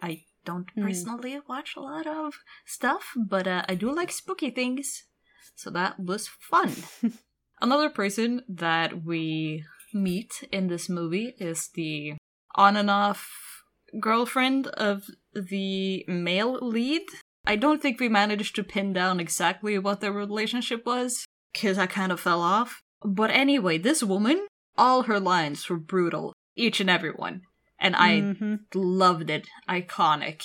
I 0.03 0.25
don't 0.45 0.71
Hmm. 0.71 0.83
personally 0.83 1.41
watch 1.49 1.77
a 1.77 1.81
lot 1.81 2.07
of 2.07 2.35
stuff, 2.65 3.13
but 3.17 3.47
uh, 3.47 3.65
I 3.69 3.75
do 3.75 3.93
like 3.93 4.11
spooky 4.13 4.51
things, 4.51 5.05
so 5.59 5.71
that 5.71 5.99
was 5.99 6.29
fun. 6.29 6.73
Another 7.61 7.91
person 7.91 8.43
that 8.49 9.05
we 9.05 9.65
meet 9.93 10.49
in 10.53 10.69
this 10.69 10.89
movie 10.89 11.35
is 11.39 11.71
the 11.75 12.15
on 12.55 12.77
and 12.77 12.89
off 12.89 13.29
girlfriend 14.01 14.69
of 14.69 15.03
the 15.35 16.05
male 16.07 16.59
lead. 16.63 17.03
I 17.45 17.57
don't 17.57 17.83
think 17.83 17.99
we 17.99 18.09
managed 18.09 18.55
to 18.57 18.63
pin 18.63 18.93
down 18.93 19.19
exactly 19.19 19.79
what 19.79 20.01
their 20.01 20.13
relationship 20.13 20.87
was, 20.87 21.25
because 21.53 21.79
I 21.79 21.87
kind 21.87 22.13
of 22.13 22.21
fell 22.21 22.41
off. 22.41 22.81
But 23.03 23.31
anyway, 23.31 23.79
this 23.79 24.03
woman, 24.03 24.47
all 24.77 25.05
her 25.05 25.19
lines 25.19 25.69
were 25.69 25.79
brutal, 25.79 26.35
each 26.55 26.81
and 26.81 26.91
every 26.91 27.11
one. 27.11 27.43
And 27.81 27.97
I 27.97 28.21
Mhm. 28.21 28.61
loved 28.75 29.31
it. 29.31 29.49
Iconic. 29.69 30.45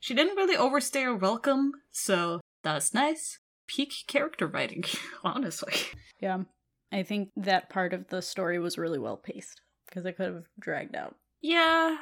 She 0.00 0.14
didn't 0.14 0.36
really 0.36 0.56
overstay 0.56 1.02
her 1.02 1.16
welcome, 1.16 1.72
so 1.90 2.40
that's 2.62 2.94
nice. 2.94 3.38
Peak 3.66 3.92
character 4.06 4.46
writing, 4.46 4.84
honestly. 5.24 5.74
Yeah. 6.20 6.44
I 6.92 7.02
think 7.02 7.30
that 7.36 7.68
part 7.68 7.92
of 7.92 8.08
the 8.08 8.22
story 8.22 8.58
was 8.58 8.78
really 8.78 8.98
well 8.98 9.16
paced 9.16 9.60
because 9.86 10.04
it 10.06 10.16
could 10.16 10.32
have 10.34 10.44
dragged 10.58 10.94
out, 10.94 11.16
Yeah, 11.40 11.96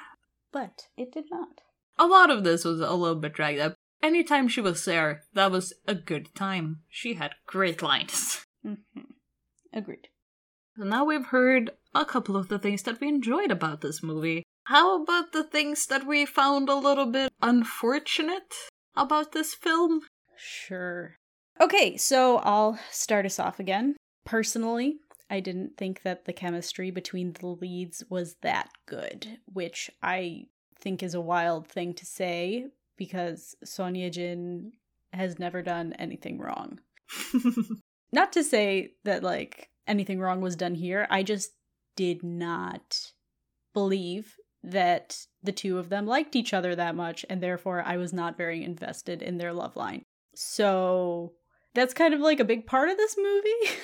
but 0.52 0.82
it 0.96 1.10
did 1.12 1.24
not. 1.30 1.62
a 1.98 2.06
lot 2.06 2.30
of 2.30 2.44
this 2.44 2.64
was 2.64 2.80
a 2.80 2.92
little 2.92 3.16
bit 3.18 3.32
dragged 3.32 3.60
up. 3.60 3.74
Anytime 4.02 4.48
she 4.48 4.60
was 4.60 4.84
there, 4.84 5.22
that 5.32 5.50
was 5.50 5.72
a 5.88 5.94
good 5.94 6.34
time. 6.34 6.80
She 6.90 7.14
had 7.14 7.32
great 7.46 7.80
lines. 7.82 8.44
hmm 8.62 8.74
Agreed. 9.72 10.08
So 10.76 10.84
now 10.84 11.04
we've 11.04 11.26
heard 11.26 11.70
a 11.94 12.04
couple 12.04 12.36
of 12.36 12.48
the 12.48 12.58
things 12.58 12.82
that 12.82 13.00
we 13.00 13.08
enjoyed 13.08 13.50
about 13.50 13.80
this 13.80 14.02
movie. 14.02 14.42
How 14.64 15.02
about 15.02 15.32
the 15.32 15.44
things 15.44 15.86
that 15.86 16.06
we 16.06 16.26
found 16.26 16.68
a 16.68 16.74
little 16.74 17.06
bit 17.06 17.32
unfortunate 17.42 18.54
about 18.96 19.32
this 19.32 19.54
film? 19.54 20.02
Sure. 20.36 21.16
Okay, 21.60 21.96
so 21.96 22.38
I'll 22.38 22.78
start 22.90 23.26
us 23.26 23.38
off 23.38 23.60
again. 23.60 23.96
Personally, 24.24 24.96
I 25.30 25.40
didn't 25.40 25.76
think 25.76 26.02
that 26.02 26.24
the 26.24 26.32
chemistry 26.32 26.90
between 26.90 27.32
the 27.32 27.46
leads 27.46 28.02
was 28.08 28.36
that 28.42 28.70
good, 28.86 29.38
which 29.52 29.90
I 30.02 30.46
think 30.80 31.02
is 31.02 31.14
a 31.14 31.20
wild 31.20 31.68
thing 31.68 31.94
to 31.94 32.04
say 32.04 32.66
because 32.96 33.54
Son 33.64 33.94
Ye 33.94 34.10
Jin 34.10 34.72
has 35.12 35.38
never 35.38 35.62
done 35.62 35.92
anything 35.94 36.38
wrong. 36.38 36.80
Not 38.12 38.32
to 38.32 38.44
say 38.44 38.92
that 39.04 39.22
like 39.22 39.70
anything 39.86 40.20
wrong 40.20 40.40
was 40.40 40.56
done 40.56 40.74
here. 40.74 41.06
I 41.10 41.22
just 41.22 41.52
did 41.96 42.22
not 42.22 43.12
believe 43.72 44.36
that 44.62 45.26
the 45.42 45.52
two 45.52 45.78
of 45.78 45.88
them 45.88 46.06
liked 46.06 46.34
each 46.34 46.54
other 46.54 46.74
that 46.74 46.94
much 46.94 47.24
and 47.28 47.42
therefore 47.42 47.82
I 47.84 47.96
was 47.96 48.12
not 48.12 48.36
very 48.36 48.64
invested 48.64 49.22
in 49.22 49.36
their 49.38 49.52
love 49.52 49.76
line. 49.76 50.02
So 50.34 51.34
that's 51.74 51.94
kind 51.94 52.14
of 52.14 52.20
like 52.20 52.40
a 52.40 52.44
big 52.44 52.66
part 52.66 52.88
of 52.88 52.96
this 52.96 53.16
movie. 53.18 53.78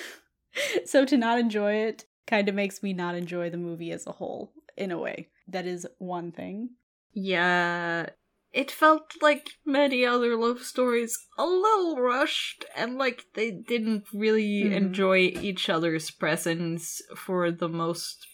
so 0.85 1.05
to 1.05 1.17
not 1.17 1.39
enjoy 1.39 1.75
it 1.75 2.05
kind 2.27 2.49
of 2.49 2.55
makes 2.55 2.83
me 2.83 2.93
not 2.93 3.15
enjoy 3.15 3.51
the 3.51 3.57
movie 3.57 3.91
as 3.93 4.07
a 4.07 4.13
whole 4.13 4.53
in 4.77 4.91
a 4.91 4.99
way. 4.99 5.29
That 5.49 5.67
is 5.67 5.87
one 5.99 6.31
thing. 6.33 6.71
Yeah, 7.13 8.07
it 8.53 8.71
felt 8.71 9.15
like 9.21 9.51
many 9.67 10.07
other 10.07 10.37
love 10.37 10.61
stories, 10.63 11.19
a 11.37 11.45
little 11.45 11.97
rushed, 11.97 12.65
and 12.77 12.97
like 12.99 13.25
they 13.35 13.51
didn't 13.51 14.05
really 14.15 14.63
Mhm. 14.65 14.73
enjoy 14.73 15.19
each 15.41 15.69
other's 15.69 16.11
presence 16.11 17.03
for 17.17 17.51
the 17.51 17.69
most 17.69 18.27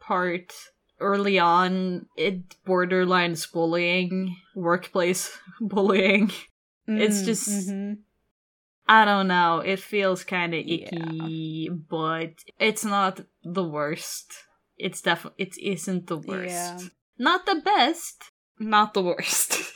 part. 0.00 0.52
Early 0.98 1.38
on, 1.38 2.06
it 2.16 2.54
borderlines 2.64 3.50
bullying, 3.52 4.36
workplace 4.54 5.36
bullying. 5.60 6.30
It's 6.86 7.22
Mm, 7.22 7.24
just- 7.26 7.68
mhm. 7.70 7.98
I 8.92 9.04
don't 9.04 9.28
know, 9.28 9.60
it 9.72 9.80
feels 9.80 10.22
kind 10.24 10.52
of 10.54 10.60
Yeah. 10.66 10.88
icky, 10.92 11.68
but 11.68 12.32
it's 12.58 12.84
not 12.84 13.20
the 13.42 13.64
worst. 13.64 14.26
It's 14.76 15.00
definitely 15.00 15.44
it 15.46 15.54
isn't 15.58 16.06
the 16.08 16.18
worst. 16.18 16.50
Yeah. 16.52 16.78
Not 17.18 17.46
the 17.46 17.60
best, 17.64 18.24
not 18.58 18.92
the 18.94 19.02
worst. 19.02 19.50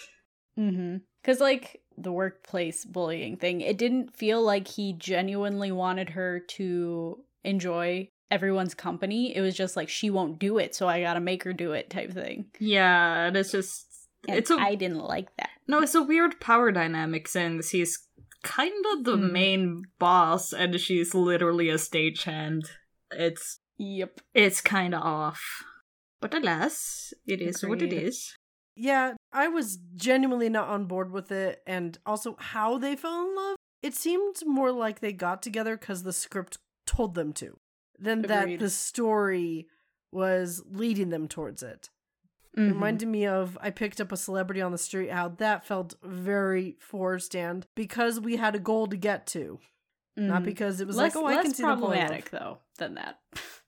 Mm-hmm. 0.58 0.96
Because, 1.20 1.38
like, 1.38 1.82
the 1.98 2.10
workplace 2.12 2.84
bullying 2.86 3.36
thing, 3.36 3.60
it 3.60 3.76
didn't 3.76 4.16
feel 4.16 4.40
like 4.42 4.66
he 4.68 4.94
genuinely 4.94 5.70
wanted 5.70 6.08
her 6.10 6.40
to 6.56 7.18
enjoy 7.44 8.08
everyone's 8.30 8.74
company. 8.74 9.36
It 9.36 9.42
was 9.42 9.54
just 9.54 9.76
like, 9.76 9.90
she 9.90 10.08
won't 10.08 10.38
do 10.38 10.56
it, 10.56 10.74
so 10.74 10.88
I 10.88 11.02
gotta 11.02 11.20
make 11.20 11.42
her 11.44 11.52
do 11.52 11.72
it 11.72 11.90
type 11.90 12.10
thing. 12.12 12.46
Yeah, 12.58 13.26
and 13.26 13.36
it's 13.36 13.52
just 13.52 13.86
And 14.26 14.38
it's 14.38 14.50
a 14.50 14.54
I 14.54 14.76
didn't 14.76 15.04
like 15.04 15.28
that. 15.36 15.50
no, 15.68 15.80
it's 15.82 15.94
a 15.94 16.02
weird 16.02 16.40
power 16.40 16.72
dynamic 16.72 17.28
since 17.28 17.68
he's 17.68 18.05
kind 18.46 18.84
of 18.92 19.04
the 19.04 19.16
Mhm. 19.16 19.32
main 19.32 19.82
boss 19.98 20.52
and 20.52 20.80
she's 20.80 21.14
literally 21.14 21.68
a 21.70 21.78
stagehand. 21.78 22.62
It's 23.10 23.60
Yep. 23.78 24.20
it's 24.34 24.60
kind 24.60 24.94
of 24.94 25.02
off, 25.02 25.42
but 26.20 26.32
alas, 26.34 27.12
it 27.26 27.40
is 27.42 27.62
what 27.64 27.82
it 27.82 27.92
is. 27.92 28.36
Yeah, 28.74 29.14
I 29.32 29.48
was 29.48 29.78
genuinely 29.94 30.48
not 30.48 30.68
on 30.68 30.86
board 30.86 31.10
with 31.10 31.30
it, 31.32 31.62
and 31.66 31.98
also 32.04 32.36
how 32.38 32.78
they 32.78 32.94
fell 32.96 33.22
in 33.26 33.34
love. 33.36 33.56
It 33.82 33.94
seemed 33.94 34.36
more 34.44 34.70
like 34.72 35.00
they 35.00 35.12
got 35.12 35.42
together 35.42 35.76
because 35.76 36.02
the 36.02 36.12
script 36.12 36.58
told 36.86 37.14
them 37.14 37.32
to, 37.34 37.56
than 37.98 38.22
that 38.22 38.58
the 38.58 38.70
story 38.70 39.66
was 40.12 40.62
leading 40.66 41.08
them 41.10 41.26
towards 41.28 41.62
it. 41.62 41.88
Mhm. 42.56 42.68
reminded 42.72 43.08
me 43.08 43.26
of 43.26 43.58
I 43.60 43.70
picked 43.70 44.00
up 44.00 44.12
a 44.12 44.16
celebrity 44.16 44.60
on 44.62 44.72
the 44.72 44.78
street, 44.78 45.10
how 45.10 45.28
that 45.28 45.66
felt 45.66 45.94
very 46.02 46.76
forced 46.80 47.36
and 47.36 47.66
because 47.74 48.18
we 48.20 48.36
had 48.36 48.54
a 48.54 48.58
goal 48.58 48.86
to 48.88 48.96
get 48.96 49.26
to. 49.28 49.60
Not 50.16 50.42
Mhm. 50.42 50.44
because 50.46 50.80
it 50.80 50.86
was 50.86 50.96
less, 50.96 51.14
like, 51.14 51.22
oh, 51.22 51.26
I 51.26 51.42
can 51.42 51.52
see 51.52 51.62
the 51.62 51.76
point 51.76 52.30
though, 52.30 52.58
than 52.78 52.94
that. 52.94 53.20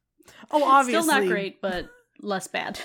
Oh, 0.50 0.62
obviously. 0.64 1.02
Still 1.02 1.20
not 1.20 1.26
great, 1.28 1.60
but 1.62 1.88
less 2.20 2.46
bad. 2.48 2.80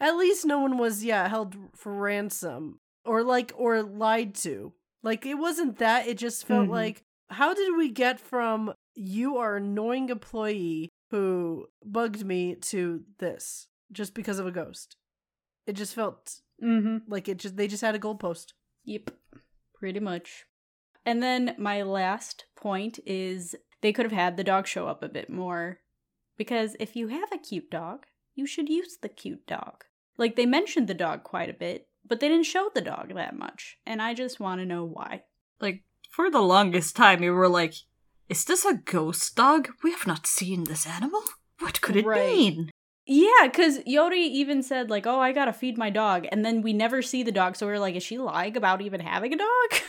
At 0.00 0.16
least 0.16 0.44
no 0.44 0.58
one 0.60 0.76
was, 0.76 1.04
yeah, 1.04 1.28
held 1.28 1.54
for 1.76 1.92
ransom 1.94 2.80
or 3.04 3.22
like 3.22 3.52
or 3.56 3.82
lied 3.82 4.34
to. 4.36 4.72
Like 5.02 5.24
it 5.26 5.34
wasn't 5.34 5.78
that. 5.78 6.06
It 6.08 6.18
just 6.18 6.44
felt 6.46 6.66
Mhm. 6.68 6.72
like 6.72 7.02
how 7.30 7.54
did 7.54 7.76
we 7.76 7.90
get 7.90 8.20
from 8.20 8.72
you 8.94 9.36
are 9.38 9.56
annoying 9.56 10.08
employee 10.08 10.90
who 11.10 11.66
bugged 11.84 12.24
me 12.24 12.54
to 12.56 13.04
this 13.18 13.68
just 13.92 14.14
because 14.14 14.38
of 14.38 14.46
a 14.46 14.52
ghost? 14.52 14.96
It 15.66 15.74
just 15.74 15.94
felt 15.94 16.40
Mm-hmm. 16.62 17.10
like 17.10 17.28
it 17.28 17.38
just 17.38 17.56
they 17.56 17.66
just 17.66 17.82
had 17.82 17.94
a 17.96 17.98
goalpost. 17.98 18.52
Yep, 18.84 19.10
pretty 19.74 19.98
much. 20.00 20.44
And 21.04 21.20
then 21.22 21.54
my 21.58 21.82
last 21.82 22.44
point 22.56 23.00
is 23.04 23.56
they 23.80 23.92
could 23.92 24.04
have 24.06 24.12
had 24.12 24.36
the 24.36 24.44
dog 24.44 24.66
show 24.66 24.86
up 24.86 25.02
a 25.02 25.08
bit 25.08 25.28
more. 25.28 25.80
Because 26.36 26.76
if 26.80 26.94
you 26.96 27.08
have 27.08 27.30
a 27.32 27.38
cute 27.38 27.70
dog, 27.70 28.06
you 28.34 28.46
should 28.46 28.68
use 28.68 28.96
the 29.02 29.08
cute 29.08 29.46
dog. 29.46 29.84
Like 30.16 30.36
they 30.36 30.46
mentioned 30.46 30.86
the 30.88 30.94
dog 30.94 31.24
quite 31.24 31.50
a 31.50 31.52
bit, 31.54 31.88
but 32.06 32.20
they 32.20 32.28
didn't 32.28 32.46
show 32.46 32.70
the 32.72 32.80
dog 32.80 33.14
that 33.14 33.36
much. 33.36 33.78
And 33.84 34.00
I 34.00 34.14
just 34.14 34.38
want 34.40 34.60
to 34.60 34.66
know 34.66 34.84
why. 34.84 35.24
Like 35.60 35.82
for 36.10 36.30
the 36.30 36.40
longest 36.40 36.94
time, 36.96 37.20
we 37.20 37.30
were 37.30 37.48
like, 37.48 37.74
"Is 38.28 38.44
this 38.44 38.64
a 38.64 38.74
ghost 38.74 39.34
dog? 39.34 39.68
We 39.82 39.90
have 39.90 40.06
not 40.06 40.26
seen 40.26 40.64
this 40.64 40.86
animal. 40.86 41.22
What 41.58 41.80
could 41.80 41.96
it 41.96 42.06
Right. 42.06 42.26
mean?" 42.36 42.70
Yeah, 43.06 43.46
because 43.46 43.80
Yori 43.84 44.22
even 44.22 44.62
said, 44.62 44.88
like, 44.88 45.06
oh, 45.06 45.20
I 45.20 45.32
gotta 45.32 45.52
feed 45.52 45.76
my 45.76 45.90
dog. 45.90 46.26
And 46.32 46.44
then 46.44 46.62
we 46.62 46.72
never 46.72 47.02
see 47.02 47.22
the 47.22 47.32
dog. 47.32 47.56
So 47.56 47.66
we 47.66 47.72
are 47.72 47.78
like, 47.78 47.96
is 47.96 48.02
she 48.02 48.18
lying 48.18 48.56
about 48.56 48.80
even 48.80 49.00
having 49.00 49.34
a 49.34 49.38
dog? 49.38 49.80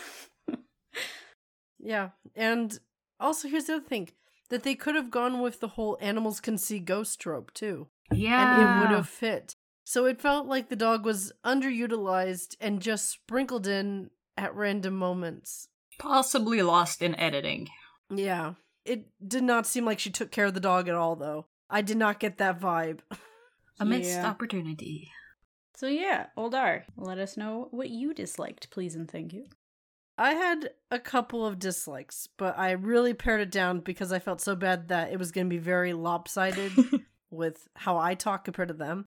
Yeah. 1.85 2.09
And 2.35 2.77
also, 3.19 3.47
here's 3.47 3.65
the 3.65 3.75
other 3.75 3.85
thing 3.85 4.09
that 4.49 4.63
they 4.63 4.75
could 4.75 4.95
have 4.95 5.11
gone 5.11 5.39
with 5.39 5.59
the 5.59 5.69
whole 5.69 5.97
animals 6.01 6.41
can 6.41 6.57
see 6.57 6.79
ghost 6.79 7.21
trope 7.21 7.53
too. 7.53 7.87
Yeah. 8.11 8.55
And 8.55 8.61
it 8.61 8.81
would 8.81 8.97
have 8.97 9.07
fit. 9.07 9.55
So 9.83 10.05
it 10.05 10.19
felt 10.19 10.47
like 10.47 10.69
the 10.69 10.75
dog 10.75 11.05
was 11.05 11.31
underutilized 11.45 12.55
and 12.59 12.81
just 12.81 13.09
sprinkled 13.09 13.67
in 13.67 14.09
at 14.35 14.55
random 14.55 14.95
moments. 14.95 15.67
Possibly 15.99 16.61
lost 16.63 17.01
in 17.03 17.15
editing. 17.15 17.69
Yeah. 18.09 18.55
It 18.83 19.05
did 19.25 19.43
not 19.43 19.67
seem 19.67 19.85
like 19.85 19.99
she 19.99 20.09
took 20.09 20.31
care 20.31 20.45
of 20.45 20.55
the 20.55 20.59
dog 20.59 20.89
at 20.89 20.95
all, 20.95 21.15
though. 21.15 21.45
I 21.69 21.81
did 21.81 21.97
not 21.97 22.19
get 22.19 22.37
that 22.37 22.59
vibe. 22.59 22.99
A 23.79 23.85
missed 23.85 24.09
Yeah. 24.09 24.27
opportunity. 24.27 25.11
So 25.75 25.87
yeah, 25.87 26.27
Oldar, 26.37 26.83
let 26.95 27.17
us 27.17 27.35
know 27.35 27.67
what 27.71 27.89
you 27.89 28.13
disliked, 28.13 28.69
please 28.69 28.95
and 28.95 29.09
thank 29.09 29.33
you. 29.33 29.45
I 30.17 30.33
had 30.33 30.71
a 30.89 30.99
couple 30.99 31.45
of 31.45 31.59
dislikes, 31.59 32.27
but 32.37 32.57
I 32.57 32.71
really 32.71 33.13
pared 33.13 33.41
it 33.41 33.51
down 33.51 33.81
because 33.81 34.13
I 34.13 34.19
felt 34.19 34.39
so 34.39 34.55
bad 34.55 34.87
that 34.87 35.11
it 35.11 35.19
was 35.19 35.33
going 35.33 35.47
to 35.47 35.53
be 35.53 35.57
very 35.57 35.91
lopsided 35.91 36.71
with 37.29 37.67
how 37.75 37.97
I 37.97 38.15
talk 38.15 38.45
compared 38.45 38.69
to 38.69 38.73
them. 38.73 39.05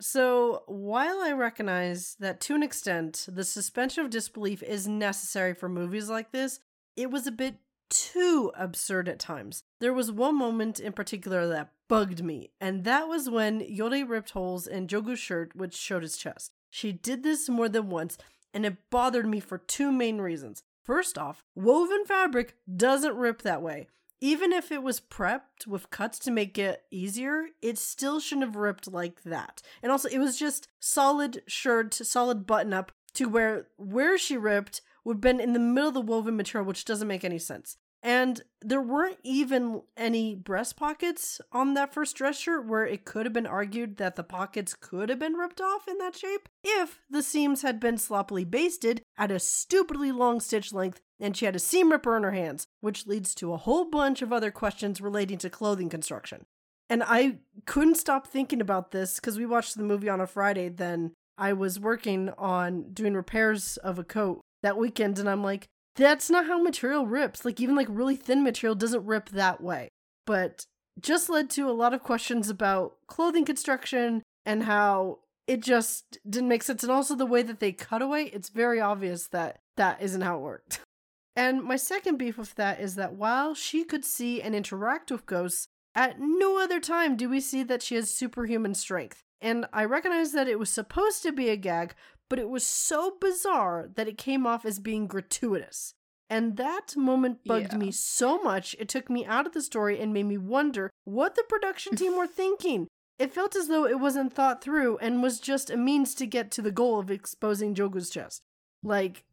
So, 0.00 0.62
while 0.66 1.20
I 1.20 1.32
recognize 1.32 2.16
that 2.20 2.40
to 2.42 2.54
an 2.54 2.62
extent 2.62 3.26
the 3.28 3.42
suspension 3.44 4.04
of 4.04 4.10
disbelief 4.10 4.62
is 4.62 4.86
necessary 4.86 5.54
for 5.54 5.68
movies 5.68 6.08
like 6.08 6.30
this, 6.30 6.60
it 6.96 7.10
was 7.10 7.26
a 7.26 7.32
bit 7.32 7.56
too 7.90 8.52
absurd 8.56 9.08
at 9.08 9.18
times. 9.18 9.64
There 9.80 9.92
was 9.92 10.10
one 10.10 10.36
moment 10.36 10.80
in 10.80 10.92
particular 10.92 11.46
that 11.48 11.72
bugged 11.88 12.22
me, 12.22 12.50
and 12.60 12.84
that 12.84 13.08
was 13.08 13.28
when 13.28 13.60
Yori 13.60 14.02
ripped 14.02 14.30
holes 14.30 14.66
in 14.66 14.88
Jogu's 14.88 15.18
shirt, 15.18 15.54
which 15.54 15.74
showed 15.74 16.02
his 16.02 16.16
chest. 16.16 16.52
She 16.70 16.92
did 16.92 17.22
this 17.22 17.48
more 17.48 17.68
than 17.68 17.90
once, 17.90 18.18
and 18.52 18.66
it 18.66 18.90
bothered 18.90 19.26
me 19.26 19.40
for 19.40 19.58
two 19.58 19.92
main 19.92 20.20
reasons. 20.20 20.62
First 20.84 21.16
off, 21.16 21.44
woven 21.54 22.04
fabric 22.04 22.56
doesn't 22.76 23.16
rip 23.16 23.42
that 23.42 23.62
way. 23.62 23.88
Even 24.20 24.52
if 24.52 24.72
it 24.72 24.82
was 24.82 25.00
prepped 25.00 25.66
with 25.66 25.90
cuts 25.90 26.18
to 26.20 26.30
make 26.30 26.58
it 26.58 26.82
easier, 26.90 27.46
it 27.60 27.78
still 27.78 28.20
shouldn't 28.20 28.46
have 28.46 28.56
ripped 28.56 28.90
like 28.90 29.22
that. 29.24 29.60
And 29.82 29.92
also, 29.92 30.08
it 30.08 30.18
was 30.18 30.38
just 30.38 30.68
solid 30.80 31.42
shirt, 31.46 31.94
solid 31.94 32.46
button 32.46 32.72
up 32.72 32.92
to 33.14 33.26
where 33.26 33.68
where 33.76 34.18
she 34.18 34.36
ripped 34.36 34.82
would 35.04 35.16
have 35.16 35.20
been 35.20 35.40
in 35.40 35.52
the 35.52 35.58
middle 35.58 35.88
of 35.88 35.94
the 35.94 36.00
woven 36.00 36.36
material, 36.36 36.66
which 36.66 36.84
doesn't 36.84 37.08
make 37.08 37.24
any 37.24 37.38
sense. 37.38 37.76
And 38.04 38.42
there 38.60 38.82
weren't 38.82 39.16
even 39.22 39.80
any 39.96 40.34
breast 40.34 40.76
pockets 40.76 41.40
on 41.52 41.72
that 41.72 41.94
first 41.94 42.14
dress 42.16 42.38
shirt 42.38 42.66
where 42.66 42.86
it 42.86 43.06
could 43.06 43.24
have 43.24 43.32
been 43.32 43.46
argued 43.46 43.96
that 43.96 44.16
the 44.16 44.22
pockets 44.22 44.74
could 44.74 45.08
have 45.08 45.18
been 45.18 45.32
ripped 45.34 45.58
off 45.58 45.88
in 45.88 45.96
that 45.98 46.14
shape 46.14 46.50
if 46.62 47.00
the 47.08 47.22
seams 47.22 47.62
had 47.62 47.80
been 47.80 47.96
sloppily 47.96 48.44
basted 48.44 49.00
at 49.16 49.30
a 49.30 49.38
stupidly 49.38 50.12
long 50.12 50.38
stitch 50.38 50.70
length 50.70 51.00
and 51.18 51.34
she 51.34 51.46
had 51.46 51.56
a 51.56 51.60
seam 51.60 51.90
ripper 51.90 52.14
in 52.14 52.24
her 52.24 52.32
hands, 52.32 52.66
which 52.82 53.06
leads 53.06 53.34
to 53.36 53.54
a 53.54 53.58
whole 53.58 53.86
bunch 53.86 54.20
of 54.20 54.34
other 54.34 54.50
questions 54.50 55.00
relating 55.00 55.38
to 55.38 55.48
clothing 55.48 55.88
construction. 55.88 56.44
And 56.90 57.02
I 57.02 57.38
couldn't 57.64 57.94
stop 57.94 58.26
thinking 58.26 58.60
about 58.60 58.90
this 58.90 59.16
because 59.16 59.38
we 59.38 59.46
watched 59.46 59.78
the 59.78 59.82
movie 59.82 60.10
on 60.10 60.20
a 60.20 60.26
Friday. 60.26 60.68
Then 60.68 61.12
I 61.38 61.54
was 61.54 61.80
working 61.80 62.28
on 62.36 62.92
doing 62.92 63.14
repairs 63.14 63.78
of 63.78 63.98
a 63.98 64.04
coat 64.04 64.42
that 64.64 64.78
weekend, 64.78 65.20
and 65.20 65.28
I'm 65.28 65.44
like, 65.44 65.68
that's 65.94 66.28
not 66.28 66.46
how 66.46 66.60
material 66.60 67.06
rips. 67.06 67.44
Like, 67.44 67.60
even 67.60 67.76
like 67.76 67.86
really 67.88 68.16
thin 68.16 68.42
material 68.42 68.74
doesn't 68.74 69.06
rip 69.06 69.28
that 69.28 69.60
way. 69.60 69.88
But 70.26 70.64
just 71.00 71.28
led 71.28 71.50
to 71.50 71.68
a 71.68 71.72
lot 71.72 71.94
of 71.94 72.02
questions 72.02 72.50
about 72.50 72.96
clothing 73.06 73.44
construction 73.44 74.22
and 74.44 74.64
how 74.64 75.18
it 75.46 75.60
just 75.60 76.18
didn't 76.28 76.48
make 76.48 76.62
sense. 76.62 76.82
And 76.82 76.90
also 76.90 77.14
the 77.14 77.26
way 77.26 77.42
that 77.42 77.60
they 77.60 77.72
cut 77.72 78.02
away, 78.02 78.24
it's 78.32 78.48
very 78.48 78.80
obvious 78.80 79.28
that 79.28 79.58
that 79.76 80.00
isn't 80.02 80.22
how 80.22 80.36
it 80.36 80.42
worked. 80.42 80.80
And 81.36 81.64
my 81.64 81.74
second 81.74 82.16
beef 82.16 82.38
with 82.38 82.54
that 82.54 82.78
is 82.78 82.94
that 82.94 83.14
while 83.14 83.56
she 83.56 83.82
could 83.82 84.04
see 84.04 84.40
and 84.40 84.54
interact 84.54 85.10
with 85.10 85.26
ghosts, 85.26 85.66
at 85.92 86.20
no 86.20 86.62
other 86.62 86.78
time 86.78 87.16
do 87.16 87.28
we 87.28 87.40
see 87.40 87.64
that 87.64 87.82
she 87.82 87.96
has 87.96 88.08
superhuman 88.08 88.74
strength. 88.74 89.20
And 89.40 89.66
I 89.72 89.84
recognize 89.84 90.30
that 90.30 90.46
it 90.46 90.60
was 90.60 90.70
supposed 90.70 91.24
to 91.24 91.32
be 91.32 91.48
a 91.48 91.56
gag, 91.56 91.96
but 92.28 92.38
it 92.38 92.48
was 92.48 92.64
so 92.64 93.16
bizarre 93.20 93.88
that 93.94 94.08
it 94.08 94.18
came 94.18 94.46
off 94.46 94.64
as 94.64 94.78
being 94.78 95.06
gratuitous. 95.06 95.94
And 96.30 96.56
that 96.56 96.96
moment 96.96 97.44
bugged 97.44 97.72
Yeah. 97.72 97.78
me 97.78 97.90
so 97.90 98.38
much, 98.42 98.74
it 98.78 98.88
took 98.88 99.10
me 99.10 99.24
out 99.26 99.46
of 99.46 99.52
the 99.52 99.60
story 99.62 100.00
and 100.00 100.12
made 100.12 100.24
me 100.26 100.38
wonder 100.38 100.90
what 101.04 101.34
the 101.34 101.44
production 101.48 101.96
team 101.96 102.16
were 102.16 102.26
thinking. 102.26 102.88
It 103.18 103.32
felt 103.32 103.54
as 103.54 103.68
though 103.68 103.86
it 103.86 104.00
wasn't 104.00 104.32
thought 104.32 104.62
through 104.62 104.98
and 104.98 105.22
was 105.22 105.38
just 105.38 105.70
a 105.70 105.76
means 105.76 106.14
to 106.16 106.26
get 106.26 106.50
to 106.52 106.62
the 106.62 106.72
goal 106.72 106.98
of 106.98 107.10
exposing 107.10 107.74
Jogu's 107.74 108.10
chest. 108.10 108.42
Like, 108.82 109.24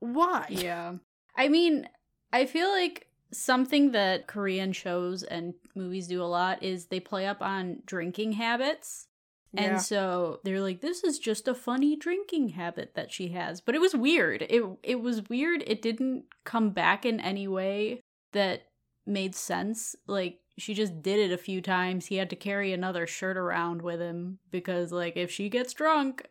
why? 0.00 0.46
Yeah. 0.48 0.94
I 1.36 1.48
mean, 1.48 1.88
I 2.32 2.46
feel 2.46 2.68
like 2.70 3.06
something 3.32 3.92
that 3.92 4.26
Korean 4.26 4.72
shows 4.72 5.22
and 5.22 5.54
movies 5.76 6.08
do 6.08 6.22
a 6.22 6.24
lot 6.24 6.62
is 6.62 6.86
they 6.86 6.98
play 7.00 7.26
up 7.26 7.42
on 7.42 7.82
drinking 7.86 8.32
habits. 8.32 9.06
Yeah. 9.52 9.62
And 9.62 9.82
so 9.82 10.40
they're 10.44 10.60
like, 10.60 10.80
this 10.80 11.02
is 11.04 11.18
just 11.18 11.48
a 11.48 11.54
funny 11.54 11.96
drinking 11.96 12.50
habit 12.50 12.92
that 12.94 13.12
she 13.12 13.28
has. 13.28 13.60
But 13.60 13.74
it 13.74 13.80
was 13.80 13.94
weird. 13.94 14.42
It 14.42 14.62
it 14.82 15.00
was 15.00 15.28
weird. 15.28 15.64
It 15.66 15.82
didn't 15.82 16.24
come 16.44 16.70
back 16.70 17.06
in 17.06 17.20
any 17.20 17.48
way 17.48 18.00
that 18.32 18.62
made 19.06 19.34
sense. 19.34 19.96
Like 20.06 20.40
she 20.58 20.74
just 20.74 21.02
did 21.02 21.18
it 21.18 21.32
a 21.32 21.38
few 21.38 21.62
times. 21.62 22.06
He 22.06 22.16
had 22.16 22.30
to 22.30 22.36
carry 22.36 22.72
another 22.72 23.06
shirt 23.06 23.36
around 23.36 23.82
with 23.82 24.00
him 24.00 24.38
because 24.50 24.92
like 24.92 25.16
if 25.16 25.30
she 25.30 25.48
gets 25.48 25.72
drunk, 25.72 26.26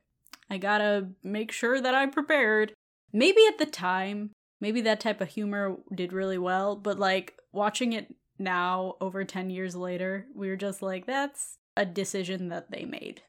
I 0.50 0.58
gotta 0.58 1.10
make 1.24 1.52
sure 1.52 1.82
that 1.82 1.96
I'm 1.96 2.12
prepared. 2.12 2.74
Maybe 3.12 3.42
at 3.48 3.58
the 3.58 3.66
time, 3.66 4.32
maybe 4.62 4.82
that 4.82 5.00
type 5.00 5.22
of 5.22 5.30
humor 5.30 5.78
did 5.94 6.14
really 6.14 6.38
well, 6.38 6.76
but 6.76 7.00
like 7.00 7.34
watching 7.52 7.94
it 7.94 8.14
now 8.38 8.96
over 9.02 9.24
10 9.24 9.50
years 9.50 9.76
later, 9.76 10.28
we 10.36 10.50
were 10.50 10.56
just 10.56 10.82
like, 10.82 11.06
that's 11.06 11.58
a 11.78 11.86
decision 11.86 12.50
that 12.50 12.72
they 12.72 12.84
made. 12.84 13.22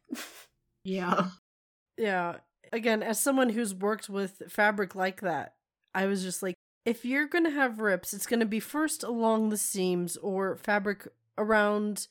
Yeah. 0.83 1.29
Yeah. 1.99 2.37
Again, 2.73 3.03
as 3.03 3.21
someone 3.21 3.51
who's 3.51 3.75
worked 3.75 4.09
with 4.09 4.43
fabric 4.49 4.95
like 4.95 5.21
that, 5.21 5.55
I 5.95 6.07
was 6.07 6.23
just 6.23 6.43
like, 6.43 6.55
if 6.87 7.05
you're 7.05 7.27
going 7.27 7.45
to 7.45 7.51
have 7.51 7.81
rips, 7.81 8.15
it's 8.15 8.27
going 8.27 8.41
to 8.41 8.47
be 8.47 8.61
first 8.61 9.03
along 9.03 9.51
the 9.51 9.59
seams 9.59 10.17
or 10.17 10.57
fabric 10.57 11.07
around 11.37 12.09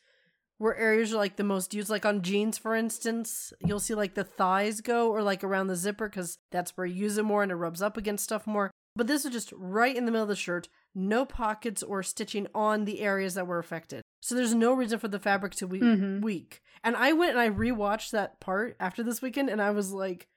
where 0.59 0.75
areas 0.75 1.11
are 1.13 1.17
like 1.17 1.37
the 1.37 1.43
most 1.43 1.73
used. 1.73 1.89
Like 1.89 2.05
on 2.05 2.21
jeans, 2.21 2.57
for 2.57 2.75
instance, 2.75 3.51
you'll 3.65 3.79
see 3.79 3.95
like 3.95 4.13
the 4.13 4.23
thighs 4.23 4.81
go 4.81 5.09
or 5.09 5.23
like 5.23 5.43
around 5.43 5.67
the 5.67 5.75
zipper 5.75 6.07
because 6.07 6.37
that's 6.51 6.77
where 6.77 6.85
you 6.85 7.03
use 7.03 7.17
it 7.17 7.23
more 7.23 7.41
and 7.41 7.51
it 7.51 7.55
rubs 7.55 7.81
up 7.81 7.97
against 7.97 8.25
stuff 8.25 8.45
more. 8.45 8.69
But 8.97 9.05
this 9.07 9.23
was 9.23 9.31
just 9.31 9.53
right 9.55 9.95
in 9.95 10.05
the 10.05 10.11
middle 10.11 10.23
of 10.23 10.29
the 10.29 10.35
shirt, 10.35 10.67
no 10.95 11.23
pockets 11.23 11.83
or 11.83 12.01
stitching 12.01 12.47
on 12.55 12.85
the 12.85 13.01
areas 13.01 13.35
that 13.35 13.45
were 13.45 13.59
affected. 13.59 14.01
So 14.21 14.33
there's 14.33 14.55
no 14.55 14.73
reason 14.73 14.97
for 14.97 15.07
the 15.07 15.19
fabric 15.19 15.53
to 15.55 15.67
be 15.67 15.79
Mhm. 15.79 16.21
weak. 16.21 16.61
And 16.83 16.95
I 16.95 17.13
went 17.13 17.31
and 17.31 17.39
I 17.39 17.49
rewatched 17.49 18.09
that 18.11 18.39
part 18.39 18.75
after 18.79 19.03
this 19.03 19.21
weekend 19.21 19.49
and 19.49 19.61
I 19.61 19.69
was 19.71 19.91
like, 19.91 20.27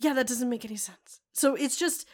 yeah, 0.00 0.12
that 0.12 0.26
doesn't 0.26 0.48
make 0.50 0.64
any 0.66 0.76
sense. 0.76 1.20
So 1.32 1.54
it's 1.54 1.76
just, 1.76 2.06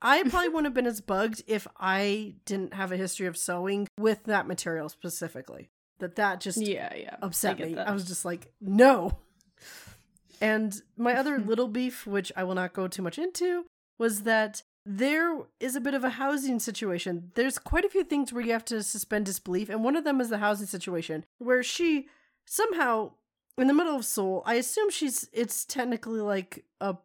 I 0.00 0.22
probably 0.28 0.48
wouldn't 0.48 0.66
have 0.66 0.74
been 0.74 0.86
as 0.86 1.00
bugged 1.00 1.44
if 1.46 1.68
I 1.78 2.34
didn't 2.44 2.74
have 2.74 2.90
a 2.90 2.96
history 2.96 3.26
of 3.26 3.36
sewing 3.36 3.86
with 3.96 4.24
that 4.24 4.48
material 4.48 4.88
specifically. 4.88 5.70
That 6.00 6.16
that 6.16 6.40
just 6.40 6.60
yeah, 6.60 6.92
yeah. 6.96 7.16
upset 7.22 7.58
get 7.58 7.68
me. 7.68 7.74
that. 7.74 7.88
I 7.88 7.92
was 7.92 8.04
just 8.04 8.24
like, 8.24 8.52
no. 8.60 9.18
And 10.40 10.74
my 10.96 11.14
other 11.18 11.38
little 11.38 11.68
beef, 11.68 12.06
which 12.06 12.32
I 12.36 12.42
will 12.44 12.56
not 12.56 12.72
go 12.72 12.88
too 12.88 13.02
much 13.02 13.18
into, 13.18 13.66
was 13.98 14.22
that 14.22 14.62
there 14.84 15.38
is 15.60 15.76
a 15.76 15.80
bit 15.80 15.94
of 15.94 16.04
a 16.04 16.10
housing 16.10 16.58
situation. 16.58 17.30
There's 17.34 17.58
quite 17.58 17.84
a 17.84 17.88
few 17.88 18.04
things 18.04 18.32
where 18.32 18.44
you 18.44 18.52
have 18.52 18.64
to 18.66 18.82
suspend 18.82 19.26
disbelief, 19.26 19.68
and 19.68 19.84
one 19.84 19.96
of 19.96 20.04
them 20.04 20.20
is 20.20 20.28
the 20.28 20.38
housing 20.38 20.66
situation, 20.66 21.24
where 21.38 21.62
she 21.62 22.08
somehow, 22.46 23.12
in 23.56 23.68
the 23.68 23.74
middle 23.74 23.94
of 23.94 24.04
Seoul, 24.04 24.42
I 24.44 24.54
assume 24.54 24.90
she's, 24.90 25.28
it's 25.32 25.64
technically 25.64 26.20
like 26.20 26.64
a, 26.80 26.96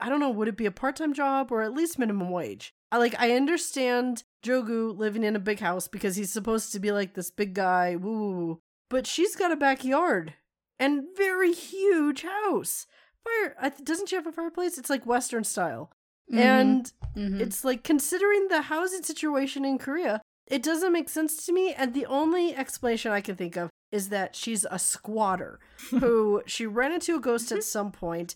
I 0.00 0.08
don't 0.08 0.20
know, 0.20 0.30
would 0.30 0.48
it 0.48 0.56
be 0.56 0.66
a 0.66 0.72
part 0.72 0.96
time 0.96 1.14
job 1.14 1.52
or 1.52 1.62
at 1.62 1.74
least 1.74 1.98
minimum 1.98 2.30
wage? 2.30 2.74
I 2.90 2.98
like, 2.98 3.14
I 3.20 3.32
understand 3.32 4.24
Jogu 4.42 4.96
living 4.96 5.24
in 5.24 5.36
a 5.36 5.40
big 5.40 5.60
house 5.60 5.88
because 5.88 6.16
he's 6.16 6.32
supposed 6.32 6.72
to 6.72 6.80
be 6.80 6.92
like 6.92 7.14
this 7.14 7.30
big 7.30 7.54
guy, 7.54 7.96
woo 7.96 8.30
woo. 8.30 8.60
But 8.88 9.06
she's 9.06 9.36
got 9.36 9.52
a 9.52 9.56
backyard 9.56 10.34
and 10.78 11.04
very 11.16 11.52
huge 11.52 12.22
house. 12.22 12.86
Fire, 13.22 13.72
doesn't 13.82 14.08
she 14.08 14.16
have 14.16 14.26
a 14.26 14.32
fireplace? 14.32 14.78
It's 14.78 14.90
like 14.90 15.06
Western 15.06 15.44
style. 15.44 15.90
Mhm, 16.32 16.38
And 16.38 16.92
mhm. 17.16 17.40
it's 17.40 17.64
like 17.64 17.84
considering 17.84 18.48
the 18.48 18.62
housing 18.62 19.02
situation 19.02 19.64
in 19.64 19.78
Korea, 19.78 20.22
it 20.46 20.62
doesn't 20.62 20.92
make 20.92 21.08
sense 21.08 21.44
to 21.46 21.52
me. 21.52 21.72
And 21.74 21.94
the 21.94 22.06
only 22.06 22.54
explanation 22.54 23.12
I 23.12 23.20
can 23.20 23.36
think 23.36 23.56
of 23.56 23.70
is 23.92 24.08
that 24.08 24.34
she's 24.34 24.66
a 24.70 24.78
squatter 24.78 25.60
who 25.90 26.42
she 26.46 26.66
ran 26.66 26.92
into 26.92 27.14
a 27.16 27.20
ghost 27.20 27.52
at 27.52 27.64
some 27.64 27.92
point 27.92 28.34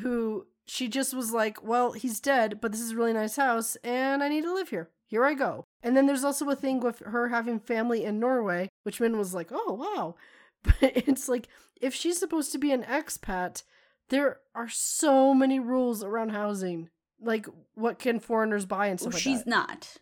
who 0.00 0.46
she 0.66 0.88
just 0.88 1.12
was 1.12 1.32
like, 1.32 1.62
well, 1.62 1.92
he's 1.92 2.20
dead, 2.20 2.60
but 2.60 2.70
this 2.72 2.80
is 2.80 2.92
a 2.92 2.96
really 2.96 3.12
nice 3.12 3.36
house 3.36 3.76
and 3.82 4.22
I 4.22 4.28
need 4.28 4.42
to 4.44 4.54
live 4.54 4.68
here. 4.68 4.90
Here 5.06 5.24
I 5.24 5.34
go. 5.34 5.64
And 5.82 5.94
then 5.96 6.06
there's 6.06 6.24
also 6.24 6.48
a 6.48 6.56
thing 6.56 6.80
with 6.80 7.00
her 7.00 7.28
having 7.28 7.58
family 7.60 8.04
in 8.04 8.18
Norway, 8.20 8.68
which 8.84 9.00
Min 9.00 9.18
was 9.18 9.34
like, 9.34 9.48
oh, 9.50 9.72
wow. 9.74 10.14
But 10.62 10.76
it's 10.96 11.28
like, 11.28 11.48
if 11.80 11.92
she's 11.92 12.18
supposed 12.18 12.52
to 12.52 12.58
be 12.58 12.70
an 12.70 12.84
expat, 12.84 13.64
there 14.10 14.38
are 14.54 14.68
so 14.68 15.34
many 15.34 15.58
rules 15.58 16.04
around 16.04 16.30
housing. 16.30 16.88
Like, 17.22 17.46
what 17.74 17.98
can 17.98 18.20
foreigners 18.20 18.66
buy 18.66 18.86
and 18.88 19.00
Well, 19.00 19.10
stuff 19.10 19.14
like 19.14 19.22
she's 19.22 19.44
that. 19.44 19.50
not. 19.50 19.96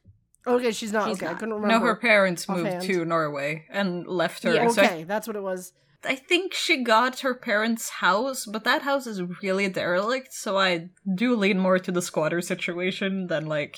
Okay, 0.46 0.72
she's 0.72 0.92
not. 0.92 1.08
She's 1.08 1.18
okay, 1.18 1.26
I 1.26 1.34
couldn't 1.34 1.54
remember. 1.54 1.78
No, 1.78 1.80
her 1.80 1.96
parents 1.96 2.48
moved 2.48 2.66
offhand. 2.66 2.82
to 2.84 3.04
Norway 3.04 3.66
and 3.70 4.06
left 4.06 4.42
her. 4.44 4.54
Yeah. 4.54 4.68
So 4.68 4.82
I- 4.82 4.84
Okay, 4.86 5.04
that's 5.04 5.26
what 5.26 5.36
it 5.36 5.42
was. 5.42 5.72
I 6.02 6.14
think 6.14 6.54
she 6.54 6.82
got 6.82 7.20
her 7.20 7.34
parents' 7.34 7.90
house, 7.90 8.46
but 8.46 8.64
that 8.64 8.82
house 8.82 9.06
is 9.06 9.20
really 9.42 9.68
derelict, 9.68 10.32
so 10.32 10.56
I 10.56 10.88
do 11.14 11.36
lean 11.36 11.58
more 11.58 11.78
to 11.78 11.92
the 11.92 12.00
squatter 12.00 12.40
situation 12.40 13.26
than 13.26 13.44
like, 13.44 13.76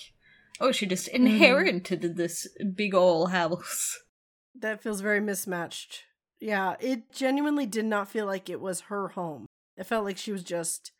oh, 0.61 0.70
she 0.70 0.87
just 0.87 1.09
mm-hmm. 1.09 1.26
inherited 1.26 2.16
this 2.16 2.46
big 2.76 2.94
old 2.94 3.33
house. 3.33 3.98
That 4.55 4.83
feels 4.83 5.00
very 5.00 5.18
mismatched. 5.18 6.05
Yeah, 6.38 6.76
it 6.78 7.11
genuinely 7.12 7.66
did 7.66 7.87
not 7.87 8.09
feel 8.09 8.26
like 8.26 8.48
it 8.48 8.61
was 8.61 8.83
her 8.83 9.09
home. 9.09 9.46
It 9.76 9.87
felt 9.87 10.05
like 10.05 10.18
she 10.18 10.31
was 10.31 10.44
just 10.44 10.92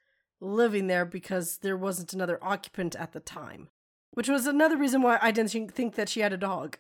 living 0.43 0.89
there 0.89 1.05
because 1.05 1.59
there 1.59 1.77
wasn't 1.77 2.13
another 2.13 2.39
occupant 2.43 2.97
at 2.97 3.13
the 3.13 3.21
time. 3.21 3.69
Which 4.13 4.29
was 4.29 4.47
another 4.47 4.77
reason 4.77 5.01
why 5.01 5.19
I 5.23 5.31
didn't 5.31 5.73
think- 5.73 5.95
that 5.95 6.09
she 6.09 6.21
had 6.21 6.33
a 6.33 6.37
dog. 6.39 6.77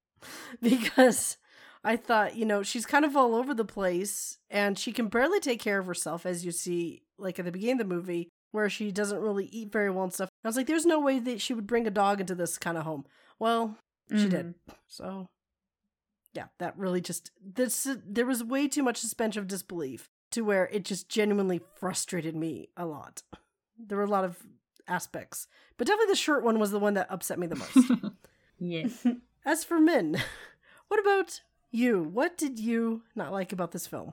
because 0.62 1.36
I 1.84 1.96
thought, 1.96 2.34
you 2.34 2.44
know, 2.44 2.62
she's 2.62 2.86
kind 2.86 3.04
of 3.04 3.16
all 3.16 3.34
over 3.34 3.54
the 3.54 3.64
place 3.64 4.38
and 4.50 4.78
she 4.78 4.90
can 4.92 5.06
barely 5.06 5.38
take 5.38 5.60
care 5.60 5.78
of 5.78 5.86
herself, 5.86 6.26
as 6.26 6.44
you 6.44 6.50
see, 6.50 7.02
like 7.18 7.38
at 7.38 7.44
the 7.44 7.52
beginning 7.52 7.80
of 7.80 7.88
the 7.88 7.94
movie, 7.94 8.28
where 8.50 8.68
she 8.68 8.90
doesn't 8.90 9.20
really 9.20 9.46
eat 9.46 9.70
very 9.70 9.90
well 9.90 10.04
and 10.04 10.12
stuff. 10.12 10.30
I 10.42 10.48
was 10.48 10.56
like, 10.56 10.66
there's 10.66 10.86
no 10.86 10.98
way 10.98 11.20
that 11.20 11.40
she 11.40 11.54
would 11.54 11.66
bring 11.66 11.86
a 11.86 11.90
dog 11.90 12.20
into 12.20 12.34
this 12.34 12.58
kind 12.58 12.76
of 12.76 12.84
home. 12.84 13.04
Well, 13.38 13.76
she 14.10 14.28
did. 14.28 14.46
Mm-hmm. 14.46 14.72
So, 14.88 15.26
yeah, 16.32 16.46
that 16.58 16.76
really 16.78 17.00
just 17.00 17.30
this 17.40 17.86
there 18.06 18.26
was 18.26 18.42
way 18.42 18.68
too 18.68 18.82
much 18.82 18.98
suspension 18.98 19.40
of 19.40 19.48
disbelief 19.48 20.08
to 20.30 20.42
where 20.42 20.66
it 20.68 20.84
just 20.84 21.08
genuinely 21.08 21.60
frustrated 21.78 22.34
me 22.34 22.68
a 22.76 22.86
lot. 22.86 23.22
There 23.78 23.98
were 23.98 24.04
a 24.04 24.10
lot 24.10 24.24
of 24.24 24.38
aspects, 24.88 25.46
but 25.76 25.86
definitely 25.86 26.12
the 26.12 26.16
short 26.16 26.44
one 26.44 26.58
was 26.58 26.70
the 26.70 26.78
one 26.78 26.94
that 26.94 27.10
upset 27.10 27.38
me 27.38 27.46
the 27.46 27.56
most. 27.56 27.90
yeah. 28.58 28.88
As 29.44 29.64
for 29.64 29.78
Min, 29.78 30.16
what 30.88 31.00
about 31.00 31.40
you? 31.70 32.02
What 32.02 32.36
did 32.36 32.58
you 32.58 33.02
not 33.14 33.32
like 33.32 33.52
about 33.52 33.72
this 33.72 33.86
film? 33.86 34.12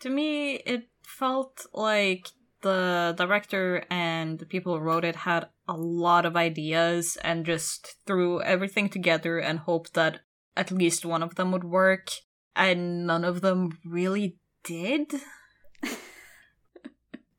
To 0.00 0.10
me, 0.10 0.54
it 0.54 0.88
felt 1.02 1.66
like 1.72 2.28
the 2.62 3.14
director 3.16 3.84
and 3.90 4.38
the 4.38 4.46
people 4.46 4.74
who 4.74 4.80
wrote 4.80 5.04
it 5.04 5.16
had 5.16 5.48
a 5.68 5.76
lot 5.76 6.24
of 6.24 6.36
ideas 6.36 7.16
and 7.22 7.44
just 7.44 7.96
threw 8.06 8.40
everything 8.42 8.88
together 8.88 9.38
and 9.38 9.60
hoped 9.60 9.94
that 9.94 10.20
at 10.56 10.70
least 10.70 11.04
one 11.04 11.22
of 11.22 11.34
them 11.34 11.52
would 11.52 11.64
work, 11.64 12.10
and 12.54 13.06
none 13.06 13.24
of 13.24 13.42
them 13.42 13.78
really 13.84 14.38
did. 14.66 15.14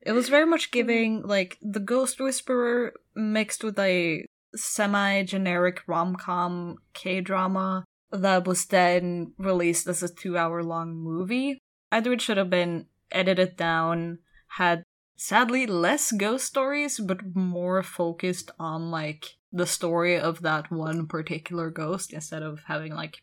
it 0.02 0.14
was 0.14 0.30
very 0.30 0.46
much 0.46 0.72
giving 0.72 1.22
like 1.24 1.58
the 1.62 1.80
Ghost 1.80 2.20
Whisperer 2.20 2.94
mixed 3.16 3.64
with 3.64 3.78
a 3.80 4.26
semi 4.56 5.24
generic 5.24 5.82
rom 5.88 6.16
com 6.16 6.78
K 6.94 7.22
drama 7.22 7.84
that 8.12 8.48
was 8.48 8.66
then 8.66 9.34
released 9.38 9.88
as 9.88 10.02
a 10.02 10.08
two 10.14 10.38
hour 10.38 10.64
long 10.64 10.96
movie. 10.96 11.60
Either 11.92 12.14
it 12.14 12.22
should 12.22 12.38
have 12.38 12.50
been 12.50 12.86
edited 13.12 13.56
down, 13.58 14.20
had 14.58 14.84
sadly 15.18 15.66
less 15.68 16.12
ghost 16.12 16.46
stories, 16.46 17.00
but 17.00 17.36
more 17.36 17.84
focused 17.84 18.52
on 18.60 18.92
like 18.92 19.36
the 19.52 19.66
story 19.66 20.18
of 20.20 20.42
that 20.42 20.72
one 20.72 21.08
particular 21.08 21.70
ghost 21.70 22.14
instead 22.14 22.44
of 22.44 22.62
having 22.68 22.94
like 22.94 23.18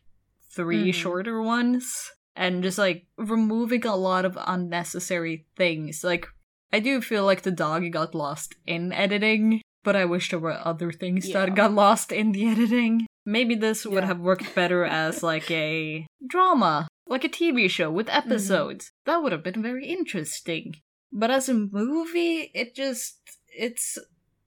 3 0.51 0.91
Mhm. 0.91 0.95
shorter 0.95 1.41
ones. 1.43 2.13
And 2.37 2.63
just 2.63 2.79
like 2.79 3.07
removing 3.17 3.87
a 3.87 3.97
lot 3.97 4.25
of 4.25 4.39
unnecessary 4.45 5.47
things. 5.57 6.03
Like, 6.03 6.27
I 6.73 6.81
do 6.81 7.01
feel 7.01 7.25
like 7.25 7.43
the 7.43 7.53
dog 7.53 7.91
got 7.93 8.15
lost 8.15 8.57
in 8.67 8.93
editing, 8.93 9.61
but 9.85 9.95
I 9.95 10.05
wish 10.05 10.31
there 10.31 10.41
were 10.41 10.59
other 10.65 10.91
things 10.91 11.29
Yeah. 11.29 11.47
that 11.47 11.55
got 11.55 11.73
lost 11.73 12.11
in 12.11 12.33
the 12.33 12.47
editing. 12.53 13.07
Maybe 13.25 13.55
this 13.55 13.87
would 13.87 14.03
Yeah. 14.03 14.09
have 14.09 14.21
worked 14.21 14.55
better 14.55 14.85
as 14.85 15.23
like 15.23 15.51
a 15.51 16.07
drama, 16.27 16.89
like 17.07 17.25
a 17.25 17.29
TV 17.29 17.71
show 17.71 17.91
with 17.91 18.09
mm-hmm. 18.09 18.33
episodes. 18.33 18.91
That 19.07 19.23
would 19.23 19.33
have 19.33 19.45
been 19.45 19.63
very 19.63 19.87
interesting. 19.87 20.75
But 21.13 21.31
as 21.31 21.49
a 21.49 21.55
movie, 21.55 22.51
it 22.55 22.75
just 22.75 23.19
it's 23.57 23.97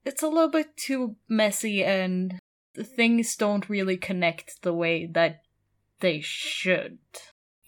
it's 0.03 0.21
a 0.21 0.27
little 0.27 0.49
bit 0.49 0.75
too 0.75 1.15
messy 1.29 1.83
and 1.83 2.39
the 2.75 2.83
things 2.83 3.35
don't 3.35 3.69
really 3.69 3.97
connect 3.97 4.61
the 4.61 4.73
way 4.73 5.05
that 5.05 5.41
they 6.01 6.19
should. 6.19 6.99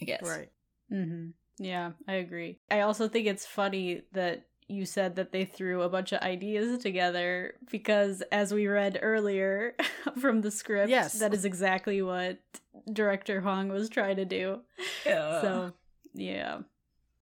I 0.02 0.06
guess. 0.06 0.24
Right. 0.24 0.50
Mm-hmm. 0.92 1.30
Yeah, 1.64 1.92
I 2.08 2.14
agree. 2.14 2.58
I 2.72 2.82
also 2.82 3.08
think 3.08 3.28
it's 3.28 3.46
funny 3.46 4.02
that 4.14 4.44
you 4.68 4.86
said 4.86 5.16
that 5.16 5.32
they 5.32 5.46
threw 5.46 5.82
a 5.82 5.90
bunch 5.90 6.12
of 6.12 6.22
ideas 6.22 6.82
together 6.82 7.56
because, 7.72 8.22
as 8.32 8.54
we 8.54 8.68
read 8.68 9.00
earlier 9.02 9.76
from 10.20 10.42
the 10.42 10.52
script, 10.52 10.90
Yes. 10.90 11.20
that 11.20 11.34
is 11.34 11.44
exactly 11.44 12.02
what 12.02 12.38
director 12.94 13.42
Hong 13.42 13.70
was 13.70 13.90
trying 13.90 14.16
to 14.18 14.26
do. 14.26 14.60
Yeah. 15.06 15.42
So, 15.42 15.74
yeah. 16.14 16.60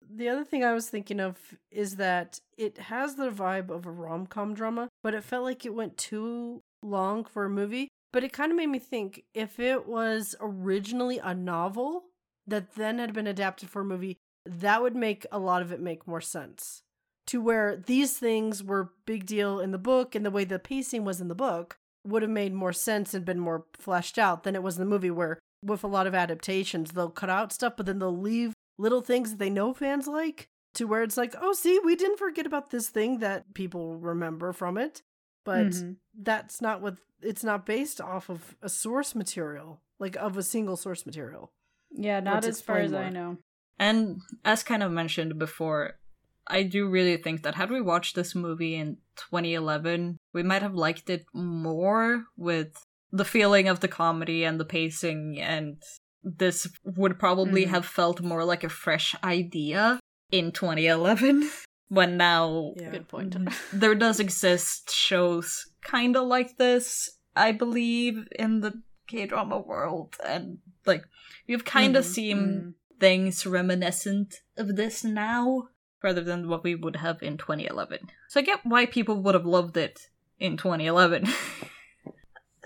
The 0.08 0.28
other 0.28 0.44
thing 0.44 0.64
I 0.64 0.72
was 0.74 0.88
thinking 0.88 1.18
of 1.20 1.38
is 1.70 1.96
that 1.96 2.40
it 2.58 2.78
has 2.78 3.14
the 3.16 3.30
vibe 3.30 3.70
of 3.70 3.86
a 3.86 3.90
rom 3.90 4.26
com 4.26 4.54
drama, 4.54 4.88
but 5.02 5.14
it 5.14 5.24
felt 5.24 5.44
like 5.44 5.64
it 5.64 5.74
went 5.74 5.96
too 5.96 6.62
long 6.82 7.24
for 7.24 7.44
a 7.44 7.50
movie. 7.50 7.88
But 8.12 8.22
it 8.24 8.32
kind 8.32 8.50
of 8.52 8.56
made 8.56 8.68
me 8.68 8.78
think 8.78 9.24
if 9.34 9.58
it 9.60 9.86
was 9.86 10.34
originally 10.40 11.18
a 11.18 11.34
novel 11.34 12.04
that 12.46 12.74
then 12.74 12.98
had 12.98 13.12
been 13.12 13.26
adapted 13.26 13.68
for 13.70 13.82
a 13.82 13.84
movie, 13.84 14.16
that 14.44 14.82
would 14.82 14.94
make 14.96 15.26
a 15.32 15.38
lot 15.38 15.62
of 15.62 15.72
it 15.72 15.80
make 15.80 16.06
more 16.06 16.20
sense. 16.20 16.82
To 17.28 17.40
where 17.40 17.76
these 17.76 18.16
things 18.18 18.62
were 18.62 18.92
big 19.04 19.26
deal 19.26 19.58
in 19.58 19.72
the 19.72 19.78
book 19.78 20.14
and 20.14 20.24
the 20.24 20.30
way 20.30 20.44
the 20.44 20.58
pacing 20.60 21.04
was 21.04 21.20
in 21.20 21.28
the 21.28 21.34
book 21.34 21.76
would 22.04 22.22
have 22.22 22.30
made 22.30 22.52
more 22.54 22.72
sense 22.72 23.14
and 23.14 23.24
been 23.24 23.40
more 23.40 23.64
fleshed 23.76 24.16
out 24.16 24.44
than 24.44 24.54
it 24.54 24.62
was 24.62 24.76
in 24.76 24.80
the 24.80 24.88
movie 24.88 25.10
where 25.10 25.40
with 25.64 25.82
a 25.82 25.88
lot 25.88 26.06
of 26.06 26.14
adaptations 26.14 26.92
they'll 26.92 27.10
cut 27.10 27.28
out 27.28 27.52
stuff 27.52 27.72
but 27.76 27.86
then 27.86 27.98
they'll 27.98 28.16
leave 28.16 28.52
little 28.78 29.00
things 29.00 29.30
that 29.30 29.38
they 29.40 29.50
know 29.50 29.74
fans 29.74 30.06
like 30.06 30.46
to 30.74 30.84
where 30.84 31.02
it's 31.02 31.16
like, 31.16 31.34
oh, 31.40 31.52
see, 31.52 31.80
we 31.84 31.96
didn't 31.96 32.18
forget 32.18 32.46
about 32.46 32.70
this 32.70 32.88
thing 32.90 33.18
that 33.18 33.54
people 33.54 33.96
remember 33.96 34.52
from 34.52 34.76
it. 34.78 35.02
But 35.44 35.68
Mhm. 35.68 35.96
that's 36.14 36.60
not 36.60 36.80
what 36.80 36.98
it's 37.22 37.42
not 37.42 37.64
based 37.66 38.00
off 38.00 38.28
of 38.28 38.54
a 38.62 38.68
source 38.68 39.14
material, 39.14 39.80
like 39.98 40.14
of 40.16 40.36
a 40.36 40.42
single 40.42 40.76
source 40.76 41.06
material. 41.06 41.50
Yeah, 41.96 42.20
not 42.20 42.34
Let's 42.44 42.46
as 42.48 42.60
far 42.60 42.78
as 42.78 42.92
explain 42.92 43.06
I 43.08 43.10
know. 43.10 43.38
And 43.78 44.20
as 44.44 44.62
kind 44.62 44.82
of 44.82 44.92
mentioned 44.92 45.38
before, 45.38 45.98
I 46.46 46.62
do 46.62 46.88
really 46.88 47.16
think 47.16 47.42
that 47.42 47.56
had 47.56 47.70
we 47.70 47.80
watched 47.80 48.14
this 48.14 48.34
movie 48.34 48.74
in 48.76 48.98
2011, 49.16 50.16
we 50.32 50.42
might 50.42 50.62
have 50.62 50.74
liked 50.74 51.10
it 51.10 51.26
more 51.34 52.24
with 52.36 52.72
the 53.12 53.24
feeling 53.24 53.68
of 53.68 53.80
the 53.80 53.88
comedy 53.88 54.44
and 54.44 54.58
the 54.60 54.64
pacing, 54.64 55.40
and 55.40 55.82
this 56.22 56.66
would 56.84 57.18
probably 57.18 57.64
Mhm. 57.66 57.68
have 57.68 57.86
felt 57.86 58.20
more 58.20 58.44
like 58.44 58.64
a 58.64 58.68
fresh 58.68 59.14
idea 59.24 60.00
in 60.30 60.52
2011. 60.52 61.48
When 61.88 62.16
now 62.16 62.72
Yeah. 62.76 62.90
Good 62.90 63.06
point. 63.08 63.36
there 63.72 63.94
does 63.94 64.18
exist 64.18 64.90
shows 64.90 65.70
kind 65.82 66.16
of 66.16 66.26
like 66.26 66.56
this, 66.56 67.08
I 67.36 67.52
believe, 67.52 68.26
in 68.36 68.60
the 68.60 68.82
K 69.06 69.26
drama 69.26 69.58
world, 69.58 70.16
and 70.24 70.58
like 70.84 71.04
you've 71.46 71.64
kind 71.64 71.96
of 71.96 72.04
Mhm, 72.04 72.08
seen 72.08 72.36
mhm. 72.36 72.74
things 73.00 73.46
reminiscent 73.46 74.36
of 74.56 74.76
this 74.76 75.04
now, 75.04 75.68
rather 76.02 76.22
than 76.22 76.48
what 76.48 76.64
we 76.64 76.74
would 76.74 76.96
have 76.96 77.22
in 77.22 77.36
2011. 77.38 78.10
So 78.28 78.40
I 78.40 78.42
get 78.42 78.60
why 78.64 78.86
people 78.86 79.20
would 79.22 79.34
have 79.34 79.46
loved 79.46 79.76
it 79.76 80.10
in 80.38 80.56
2011. 80.56 81.26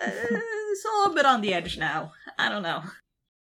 Uh, 0.02 0.08
it's 0.08 0.84
a 0.84 0.98
little 0.98 1.14
bit 1.14 1.26
on 1.26 1.42
the 1.42 1.52
edge 1.52 1.76
now. 1.76 2.12
I 2.38 2.48
don't 2.48 2.62
know. 2.62 2.82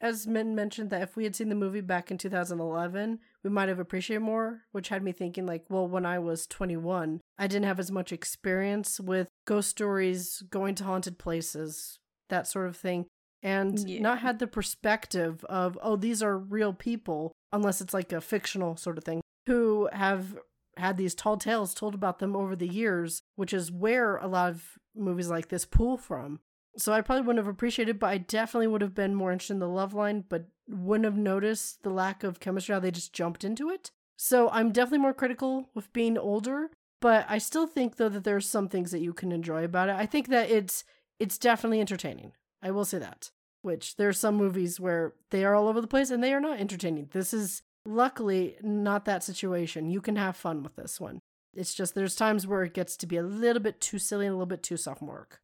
As 0.01 0.27
Min 0.27 0.55
mentioned, 0.55 0.89
that 0.91 1.03
if 1.03 1.15
we 1.17 1.25
had 1.25 1.37
seen 1.37 1.49
the 1.51 1.55
movie 1.55 1.81
back 1.83 2.11
in 2.11 2.17
2011, 2.17 3.19
we 3.43 3.51
might 3.51 3.69
have 3.69 3.79
appreciated 3.81 4.21
more, 4.23 4.63
which 4.73 4.89
had 4.89 5.03
me 5.03 5.13
thinking, 5.13 5.45
like, 5.45 5.65
well, 5.69 5.87
when 5.87 6.07
I 6.07 6.19
was 6.21 6.47
21, 6.47 7.21
I 7.37 7.47
didn't 7.49 7.67
have 7.67 7.79
as 7.81 7.91
much 7.91 8.13
experience 8.13 8.99
with 9.01 9.29
ghost 9.45 9.69
stories, 9.69 10.43
going 10.51 10.75
to 10.77 10.85
haunted 10.85 11.19
places, 11.19 11.99
that 12.29 12.47
sort 12.47 12.67
of 12.67 12.77
thing, 12.77 13.07
and 13.43 13.79
Yeah. 13.89 14.01
not 14.01 14.19
had 14.19 14.39
the 14.39 14.47
perspective 14.47 15.45
of, 15.47 15.79
oh, 15.83 15.97
these 15.97 16.23
are 16.23 16.37
real 16.39 16.73
people, 16.73 17.33
unless 17.53 17.81
it's 17.81 17.95
like 17.95 18.13
a 18.13 18.21
fictional 18.21 18.77
sort 18.77 18.99
of 18.99 19.05
thing, 19.05 19.21
who 19.47 19.89
have 19.93 20.39
had 20.77 20.97
these 20.97 21.15
tall 21.15 21.37
tales 21.37 21.75
told 21.75 21.95
about 21.95 22.19
them 22.19 22.37
over 22.37 22.55
the 22.55 22.69
years, 22.69 23.21
which 23.37 23.53
is 23.53 23.73
where 23.73 24.17
a 24.17 24.27
lot 24.27 24.51
of 24.51 24.79
movies 24.95 25.29
like 25.29 25.49
this 25.49 25.65
pull 25.65 25.97
from. 25.97 26.41
So 26.77 26.93
I 26.93 27.01
probably 27.01 27.23
wouldn't 27.23 27.45
have 27.45 27.53
appreciated, 27.53 27.99
but 27.99 28.09
I 28.09 28.19
definitely 28.19 28.69
would 28.69 28.83
have 28.83 28.95
been 28.95 29.15
more 29.15 29.33
interested 29.33 29.55
in 29.55 29.59
the 29.59 29.69
love 29.69 29.95
line, 29.95 30.25
but 30.29 30.47
wouldn't 30.69 31.07
have 31.07 31.17
noticed 31.17 31.83
the 31.83 31.91
lack 31.91 32.23
of 32.23 32.39
chemistry, 32.39 32.73
how 32.73 32.79
they 32.79 32.93
just 32.93 33.13
jumped 33.13 33.43
into 33.43 33.69
it. 33.71 33.91
So 34.17 34.49
I'm 34.51 34.71
definitely 34.71 34.99
more 34.99 35.15
critical 35.15 35.71
with 35.75 35.93
being 35.93 36.17
older, 36.19 36.71
but 37.01 37.27
I 37.29 37.39
still 37.39 37.67
think 37.67 37.97
though 37.97 38.09
that 38.11 38.23
there's 38.25 38.49
some 38.49 38.69
things 38.69 38.91
that 38.93 39.01
you 39.01 39.13
can 39.13 39.33
enjoy 39.33 39.65
about 39.65 39.89
it. 39.89 39.97
I 39.97 40.07
think 40.07 40.29
that 40.29 40.51
it's 40.51 40.85
it's 41.19 41.39
definitely 41.39 41.81
entertaining. 41.81 42.33
I 42.63 42.71
will 42.71 42.85
say 42.85 42.99
that. 42.99 43.31
Which 43.63 43.97
there 43.97 44.09
are 44.09 44.13
some 44.13 44.37
movies 44.37 44.79
where 44.79 45.15
they 45.31 45.45
are 45.45 45.55
all 45.55 45.69
over 45.69 45.81
the 45.81 45.87
place 45.87 46.11
and 46.11 46.23
they 46.23 46.33
are 46.33 46.41
not 46.41 46.61
entertaining. 46.61 47.09
This 47.13 47.35
is 47.35 47.63
luckily 47.85 48.57
not 48.63 49.05
that 49.07 49.25
situation. 49.25 49.91
You 49.91 50.01
can 50.01 50.17
have 50.17 50.37
fun 50.37 50.63
with 50.63 50.77
this 50.77 51.01
one. 51.01 51.21
It's 51.55 51.75
just 51.75 51.95
there's 51.95 52.15
times 52.15 52.47
where 52.47 52.63
it 52.63 52.75
gets 52.75 52.97
to 52.99 53.07
be 53.07 53.17
a 53.17 53.23
little 53.23 53.63
bit 53.63 53.81
too 53.81 53.99
silly 53.99 54.27
and 54.27 54.33
a 54.33 54.37
little 54.37 54.47
bit 54.47 54.63
too 54.63 54.77
sophomoric. 54.77 55.39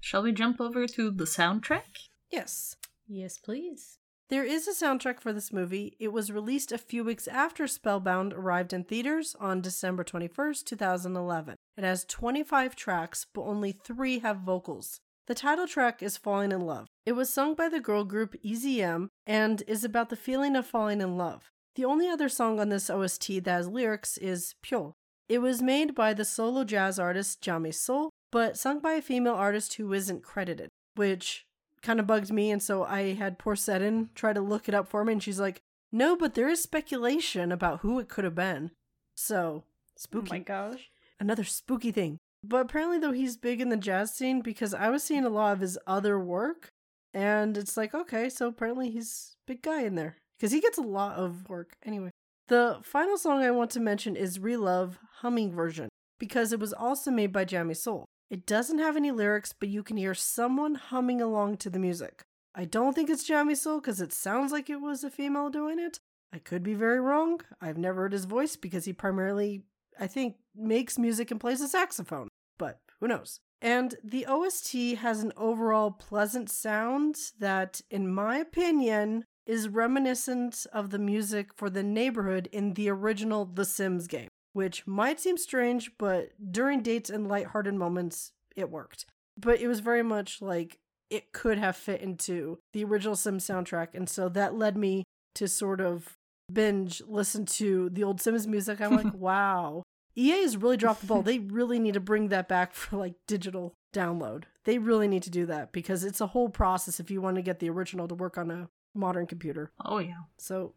Shall 0.00 0.22
we 0.22 0.32
jump 0.32 0.60
over 0.60 0.86
to 0.86 1.10
the 1.10 1.24
soundtrack? 1.24 2.08
Yes. 2.30 2.76
Yes, 3.08 3.38
please. 3.38 3.98
There 4.34 4.42
is 4.42 4.66
a 4.66 4.72
soundtrack 4.72 5.20
for 5.20 5.32
this 5.32 5.52
movie. 5.52 5.94
It 6.00 6.12
was 6.12 6.32
released 6.32 6.72
a 6.72 6.76
few 6.76 7.04
weeks 7.04 7.28
after 7.28 7.68
Spellbound 7.68 8.32
arrived 8.32 8.72
in 8.72 8.82
theaters 8.82 9.36
on 9.38 9.60
December 9.60 10.02
21st, 10.02 10.64
2011. 10.64 11.54
It 11.76 11.84
has 11.84 12.04
25 12.06 12.74
tracks, 12.74 13.26
but 13.32 13.42
only 13.42 13.70
three 13.70 14.18
have 14.18 14.38
vocals. 14.38 14.98
The 15.28 15.36
title 15.36 15.68
track 15.68 16.02
is 16.02 16.16
Falling 16.16 16.50
in 16.50 16.62
Love. 16.62 16.88
It 17.06 17.12
was 17.12 17.32
sung 17.32 17.54
by 17.54 17.68
the 17.68 17.78
girl 17.78 18.02
group 18.02 18.34
EZM 18.44 19.06
and 19.24 19.62
is 19.68 19.84
about 19.84 20.10
the 20.10 20.16
feeling 20.16 20.56
of 20.56 20.66
falling 20.66 21.00
in 21.00 21.16
love. 21.16 21.52
The 21.76 21.84
only 21.84 22.08
other 22.08 22.28
song 22.28 22.58
on 22.58 22.70
this 22.70 22.90
OST 22.90 23.44
that 23.44 23.46
has 23.46 23.68
lyrics 23.68 24.18
is 24.18 24.56
Pyo. 24.64 24.94
It 25.28 25.42
was 25.42 25.62
made 25.62 25.94
by 25.94 26.12
the 26.12 26.24
solo 26.24 26.64
jazz 26.64 26.98
artist 26.98 27.40
Jami 27.40 27.70
Sol, 27.70 28.10
but 28.32 28.58
sung 28.58 28.80
by 28.80 28.94
a 28.94 29.00
female 29.00 29.34
artist 29.34 29.74
who 29.74 29.92
isn't 29.92 30.24
credited, 30.24 30.70
which 30.96 31.46
kind 31.84 32.00
of 32.00 32.06
bugged 32.06 32.32
me. 32.32 32.50
And 32.50 32.62
so 32.62 32.82
I 32.82 33.14
had 33.14 33.38
poor 33.38 33.54
Seddon 33.54 34.10
try 34.14 34.32
to 34.32 34.40
look 34.40 34.68
it 34.68 34.74
up 34.74 34.88
for 34.88 35.04
me, 35.04 35.12
and 35.12 35.22
she's 35.22 35.38
like, 35.38 35.60
no, 35.92 36.16
but 36.16 36.34
there 36.34 36.48
is 36.48 36.60
speculation 36.60 37.52
about 37.52 37.80
who 37.80 38.00
it 38.00 38.08
could 38.08 38.24
have 38.24 38.34
been. 38.34 38.72
So, 39.14 39.62
oh 39.62 39.64
spooky. 39.96 40.30
Oh 40.32 40.34
my 40.34 40.38
gosh. 40.40 40.90
Another 41.20 41.44
spooky 41.44 41.92
thing. 41.92 42.18
But 42.42 42.62
apparently, 42.62 42.98
though, 42.98 43.12
he's 43.12 43.36
big 43.36 43.60
in 43.60 43.68
the 43.68 43.76
jazz 43.76 44.12
scene 44.12 44.40
because 44.40 44.74
I 44.74 44.90
was 44.90 45.04
seeing 45.04 45.24
a 45.24 45.30
lot 45.30 45.52
of 45.52 45.60
his 45.60 45.78
other 45.86 46.18
work, 46.18 46.68
and 47.14 47.56
it's 47.56 47.76
like, 47.76 47.94
okay, 47.94 48.28
so 48.28 48.48
apparently 48.48 48.90
he's 48.90 49.36
big 49.46 49.62
guy 49.62 49.82
in 49.82 49.94
there 49.94 50.16
because 50.36 50.52
he 50.52 50.60
gets 50.60 50.76
a 50.76 50.82
lot 50.82 51.16
of 51.16 51.48
work. 51.48 51.76
Anyway, 51.84 52.10
the 52.48 52.80
final 52.82 53.16
song 53.16 53.42
I 53.42 53.50
want 53.52 53.70
to 53.70 53.80
mention 53.80 54.16
is 54.16 54.38
Relove 54.38 54.98
Humming 55.20 55.52
version 55.52 55.88
because 56.18 56.52
it 56.52 56.60
was 56.60 56.72
also 56.72 57.10
made 57.10 57.32
by 57.32 57.44
Jami 57.44 57.74
Sol. 57.74 58.04
It 58.30 58.46
doesn't 58.46 58.78
have 58.78 58.96
any 58.96 59.10
lyrics, 59.10 59.52
but 59.52 59.68
you 59.68 59.82
can 59.82 59.96
hear 59.96 60.14
someone 60.14 60.74
humming 60.74 61.20
along 61.20 61.58
to 61.58 61.70
the 61.70 61.78
music. 61.78 62.24
I 62.54 62.64
don't 62.64 62.94
think 62.94 63.10
it's 63.10 63.24
Jami 63.24 63.54
Sol 63.54 63.80
because 63.80 64.00
it 64.00 64.12
sounds 64.12 64.52
like 64.52 64.70
it 64.70 64.80
was 64.80 65.04
a 65.04 65.10
female 65.10 65.50
doing 65.50 65.78
it. 65.78 66.00
I 66.32 66.38
could 66.38 66.62
be 66.62 66.74
very 66.74 67.00
wrong. 67.00 67.40
I've 67.60 67.78
never 67.78 68.02
heard 68.02 68.12
his 68.12 68.24
voice 68.24 68.56
because 68.56 68.84
he 68.84 68.92
primarily, 68.92 69.64
I 69.98 70.06
think, 70.06 70.36
makes 70.54 70.98
music 70.98 71.30
and 71.30 71.40
plays 71.40 71.60
a 71.60 71.68
saxophone, 71.68 72.28
but 72.58 72.80
who 73.00 73.08
knows? 73.08 73.40
And 73.60 73.94
the 74.02 74.26
OST 74.26 74.96
has 74.98 75.22
an 75.22 75.32
overall 75.36 75.90
pleasant 75.90 76.50
sound 76.50 77.16
that, 77.38 77.80
in 77.90 78.12
my 78.12 78.38
opinion, 78.38 79.24
is 79.46 79.68
reminiscent 79.68 80.66
of 80.72 80.90
the 80.90 80.98
music 80.98 81.50
for 81.54 81.70
the 81.70 81.82
neighborhood 81.82 82.48
in 82.52 82.74
the 82.74 82.88
original 82.88 83.44
The 83.44 83.64
Sims 83.64 84.06
game, 84.06 84.28
which 84.54 84.86
might 84.86 85.20
seem 85.20 85.36
strange, 85.36 85.90
but 85.98 86.30
during 86.50 86.80
dates 86.80 87.10
and 87.10 87.28
lighthearted 87.28 87.74
moments, 87.74 88.32
it 88.56 88.70
worked. 88.70 89.04
But 89.36 89.60
it 89.60 89.68
was 89.68 89.80
very 89.80 90.02
much 90.02 90.40
like 90.40 90.78
it 91.10 91.32
could 91.32 91.58
have 91.58 91.76
fit 91.76 92.00
into 92.00 92.58
the 92.72 92.84
original 92.84 93.16
Sims 93.16 93.46
soundtrack, 93.46 93.88
and 93.94 94.08
so 94.08 94.28
that 94.30 94.56
led 94.56 94.76
me 94.76 95.04
to 95.34 95.48
sort 95.48 95.80
of 95.80 96.16
binge 96.52 97.02
listen 97.06 97.44
to 97.46 97.90
the 97.90 98.04
old 98.04 98.20
Sims 98.20 98.46
music. 98.46 98.80
I'm 98.80 98.96
like, 98.96 99.12
wow, 99.14 99.82
EA 100.16 100.42
has 100.42 100.56
really 100.56 100.76
dropped 100.76 101.00
the 101.00 101.06
ball. 101.06 101.22
They 101.24 101.40
really 101.40 101.78
need 101.78 101.94
to 101.94 102.00
bring 102.00 102.28
that 102.28 102.48
back 102.48 102.74
for 102.74 102.96
like 102.96 103.14
digital 103.26 103.74
download. 103.92 104.44
They 104.64 104.78
really 104.78 105.08
need 105.08 105.24
to 105.24 105.30
do 105.30 105.46
that 105.46 105.72
because 105.72 106.04
it's 106.04 106.20
a 106.20 106.28
whole 106.28 106.48
process 106.48 107.00
if 107.00 107.10
you 107.10 107.20
want 107.20 107.36
to 107.36 107.42
get 107.42 107.58
the 107.58 107.70
original 107.70 108.08
to 108.08 108.14
work 108.14 108.38
on 108.38 108.50
a 108.50 108.68
modern 108.94 109.26
computer. 109.26 109.72
Oh, 109.84 109.98
yeah. 109.98 110.22
So 110.38 110.74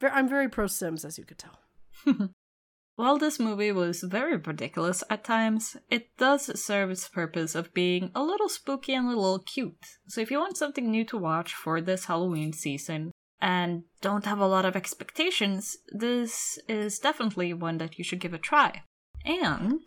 I'm 0.00 0.28
very 0.28 0.48
pro 0.48 0.68
Sims, 0.68 1.04
as 1.04 1.18
you 1.18 1.24
could 1.24 1.38
tell. 1.38 1.58
While 3.00 3.16
this 3.16 3.40
movie 3.40 3.72
was 3.72 4.02
very 4.02 4.36
ridiculous 4.36 5.02
at 5.08 5.24
times, 5.24 5.74
it 5.88 6.14
does 6.18 6.60
serve 6.62 6.90
its 6.90 7.08
purpose 7.08 7.54
of 7.54 7.72
being 7.72 8.10
a 8.14 8.22
little 8.22 8.50
spooky 8.50 8.92
and 8.92 9.06
a 9.06 9.16
little 9.16 9.38
cute. 9.38 9.86
So 10.06 10.20
if 10.20 10.30
you 10.30 10.38
want 10.38 10.58
something 10.58 10.90
new 10.90 11.06
to 11.06 11.16
watch 11.16 11.54
for 11.54 11.80
this 11.80 12.04
Halloween 12.04 12.52
season 12.52 13.12
and 13.40 13.84
don't 14.02 14.26
have 14.26 14.38
a 14.38 14.46
lot 14.46 14.66
of 14.66 14.76
expectations, 14.76 15.78
this 15.90 16.58
is 16.68 16.98
definitely 16.98 17.54
one 17.54 17.78
that 17.78 17.96
you 17.96 18.04
should 18.04 18.20
give 18.20 18.34
a 18.34 18.38
try. 18.38 18.82
And 19.24 19.80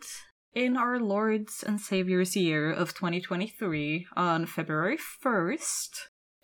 in 0.52 0.76
our 0.76 0.98
Lord's 0.98 1.62
and 1.62 1.80
Savior's 1.80 2.34
year 2.34 2.72
of 2.72 2.94
2023, 2.94 4.08
on 4.16 4.44
February 4.44 4.98
1st, 5.24 5.90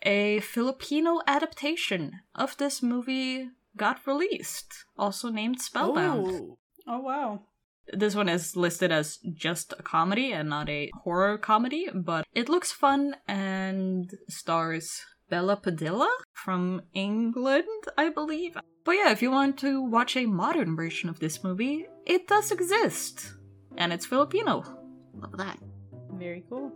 a 0.03 0.39
Filipino 0.39 1.19
adaptation 1.27 2.21
of 2.33 2.55
this 2.55 2.81
movie 2.81 3.49
got 3.75 4.07
released, 4.07 4.85
also 4.97 5.29
named 5.29 5.59
Spellbound. 5.59 6.27
Oh, 6.27 6.57
Oh, 6.87 6.99
wow. 6.99 7.41
This 7.91 8.15
one 8.15 8.29
is 8.29 8.55
listed 8.55 8.91
as 8.91 9.17
just 9.33 9.73
a 9.77 9.83
comedy 9.83 10.31
and 10.31 10.49
not 10.49 10.69
a 10.69 10.91
horror 11.03 11.37
comedy, 11.37 11.87
but 11.93 12.25
it 12.33 12.47
looks 12.47 12.71
fun 12.71 13.15
and 13.27 14.11
stars 14.29 15.01
Bela 15.29 15.55
Padilla 15.55 16.09
from 16.33 16.81
England, 16.93 17.83
I 17.97 18.09
believe. 18.09 18.57
But 18.83 18.91
yeah, 18.91 19.11
if 19.11 19.21
you 19.21 19.31
want 19.31 19.57
to 19.59 19.81
watch 19.81 20.15
a 20.15 20.25
modern 20.25 20.75
version 20.75 21.09
of 21.09 21.19
this 21.19 21.43
movie, 21.43 21.87
it 22.05 22.27
does 22.27 22.51
exist. 22.51 23.33
And 23.77 23.93
it's 23.93 24.05
Filipino. 24.05 24.63
Love 25.13 25.37
that. 25.37 25.57
Very 26.13 26.43
cool. 26.49 26.71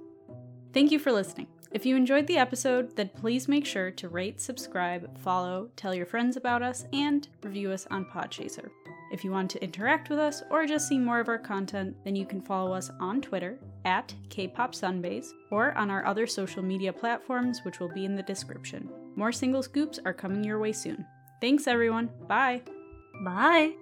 Thank 0.73 0.91
you 0.91 0.99
for 0.99 1.11
listening. 1.11 1.47
If 1.75 1.85
you 1.85 1.97
enjoyed 1.97 2.25
the 2.27 2.37
episode, 2.37 2.95
then 2.95 3.09
please 3.17 3.49
make 3.49 3.65
sure 3.65 3.91
to 3.91 4.07
rate, 4.07 4.39
subscribe, 4.39 5.19
follow, 5.19 5.69
tell 5.75 5.93
your 5.93 6.05
friends 6.05 6.37
about 6.37 6.63
us, 6.63 6.85
and 6.93 7.27
review 7.43 7.69
us 7.69 7.85
on 7.91 8.05
Podchaser. 8.05 8.69
If 9.11 9.25
you 9.25 9.31
want 9.31 9.51
to 9.51 9.61
interact 9.61 10.09
with 10.09 10.17
us 10.17 10.41
or 10.49 10.65
just 10.65 10.87
see 10.87 10.97
more 10.97 11.19
of 11.19 11.27
our 11.27 11.37
content, 11.37 11.97
then 12.05 12.15
you 12.15 12.25
can 12.25 12.41
follow 12.41 12.71
us 12.71 12.89
on 13.01 13.19
Twitter 13.19 13.59
at 13.83 14.15
KPopSunbaes 14.29 15.31
or 15.51 15.73
on 15.73 15.91
our 15.91 16.05
other 16.05 16.25
social 16.25 16.63
media 16.63 16.93
platforms, 16.93 17.59
which 17.65 17.81
will 17.81 17.91
be 17.93 18.05
in 18.05 18.15
the 18.15 18.23
description. 18.23 18.89
More 19.17 19.33
single 19.33 19.61
scoops 19.61 19.99
are 20.05 20.13
coming 20.13 20.45
your 20.45 20.59
way 20.59 20.71
soon. 20.71 21.05
Thanks, 21.41 21.67
everyone. 21.67 22.09
Bye. 22.25 22.61
Bye. 23.25 23.73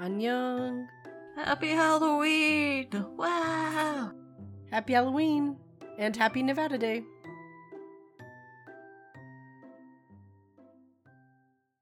Annyeong. 0.00 0.86
Happy 1.36 1.68
Halloween! 1.68 2.88
Wow! 3.18 4.12
Happy 4.70 4.94
Halloween 4.94 5.58
and 5.98 6.16
happy 6.16 6.42
Nevada 6.42 6.78
Day. 6.78 7.02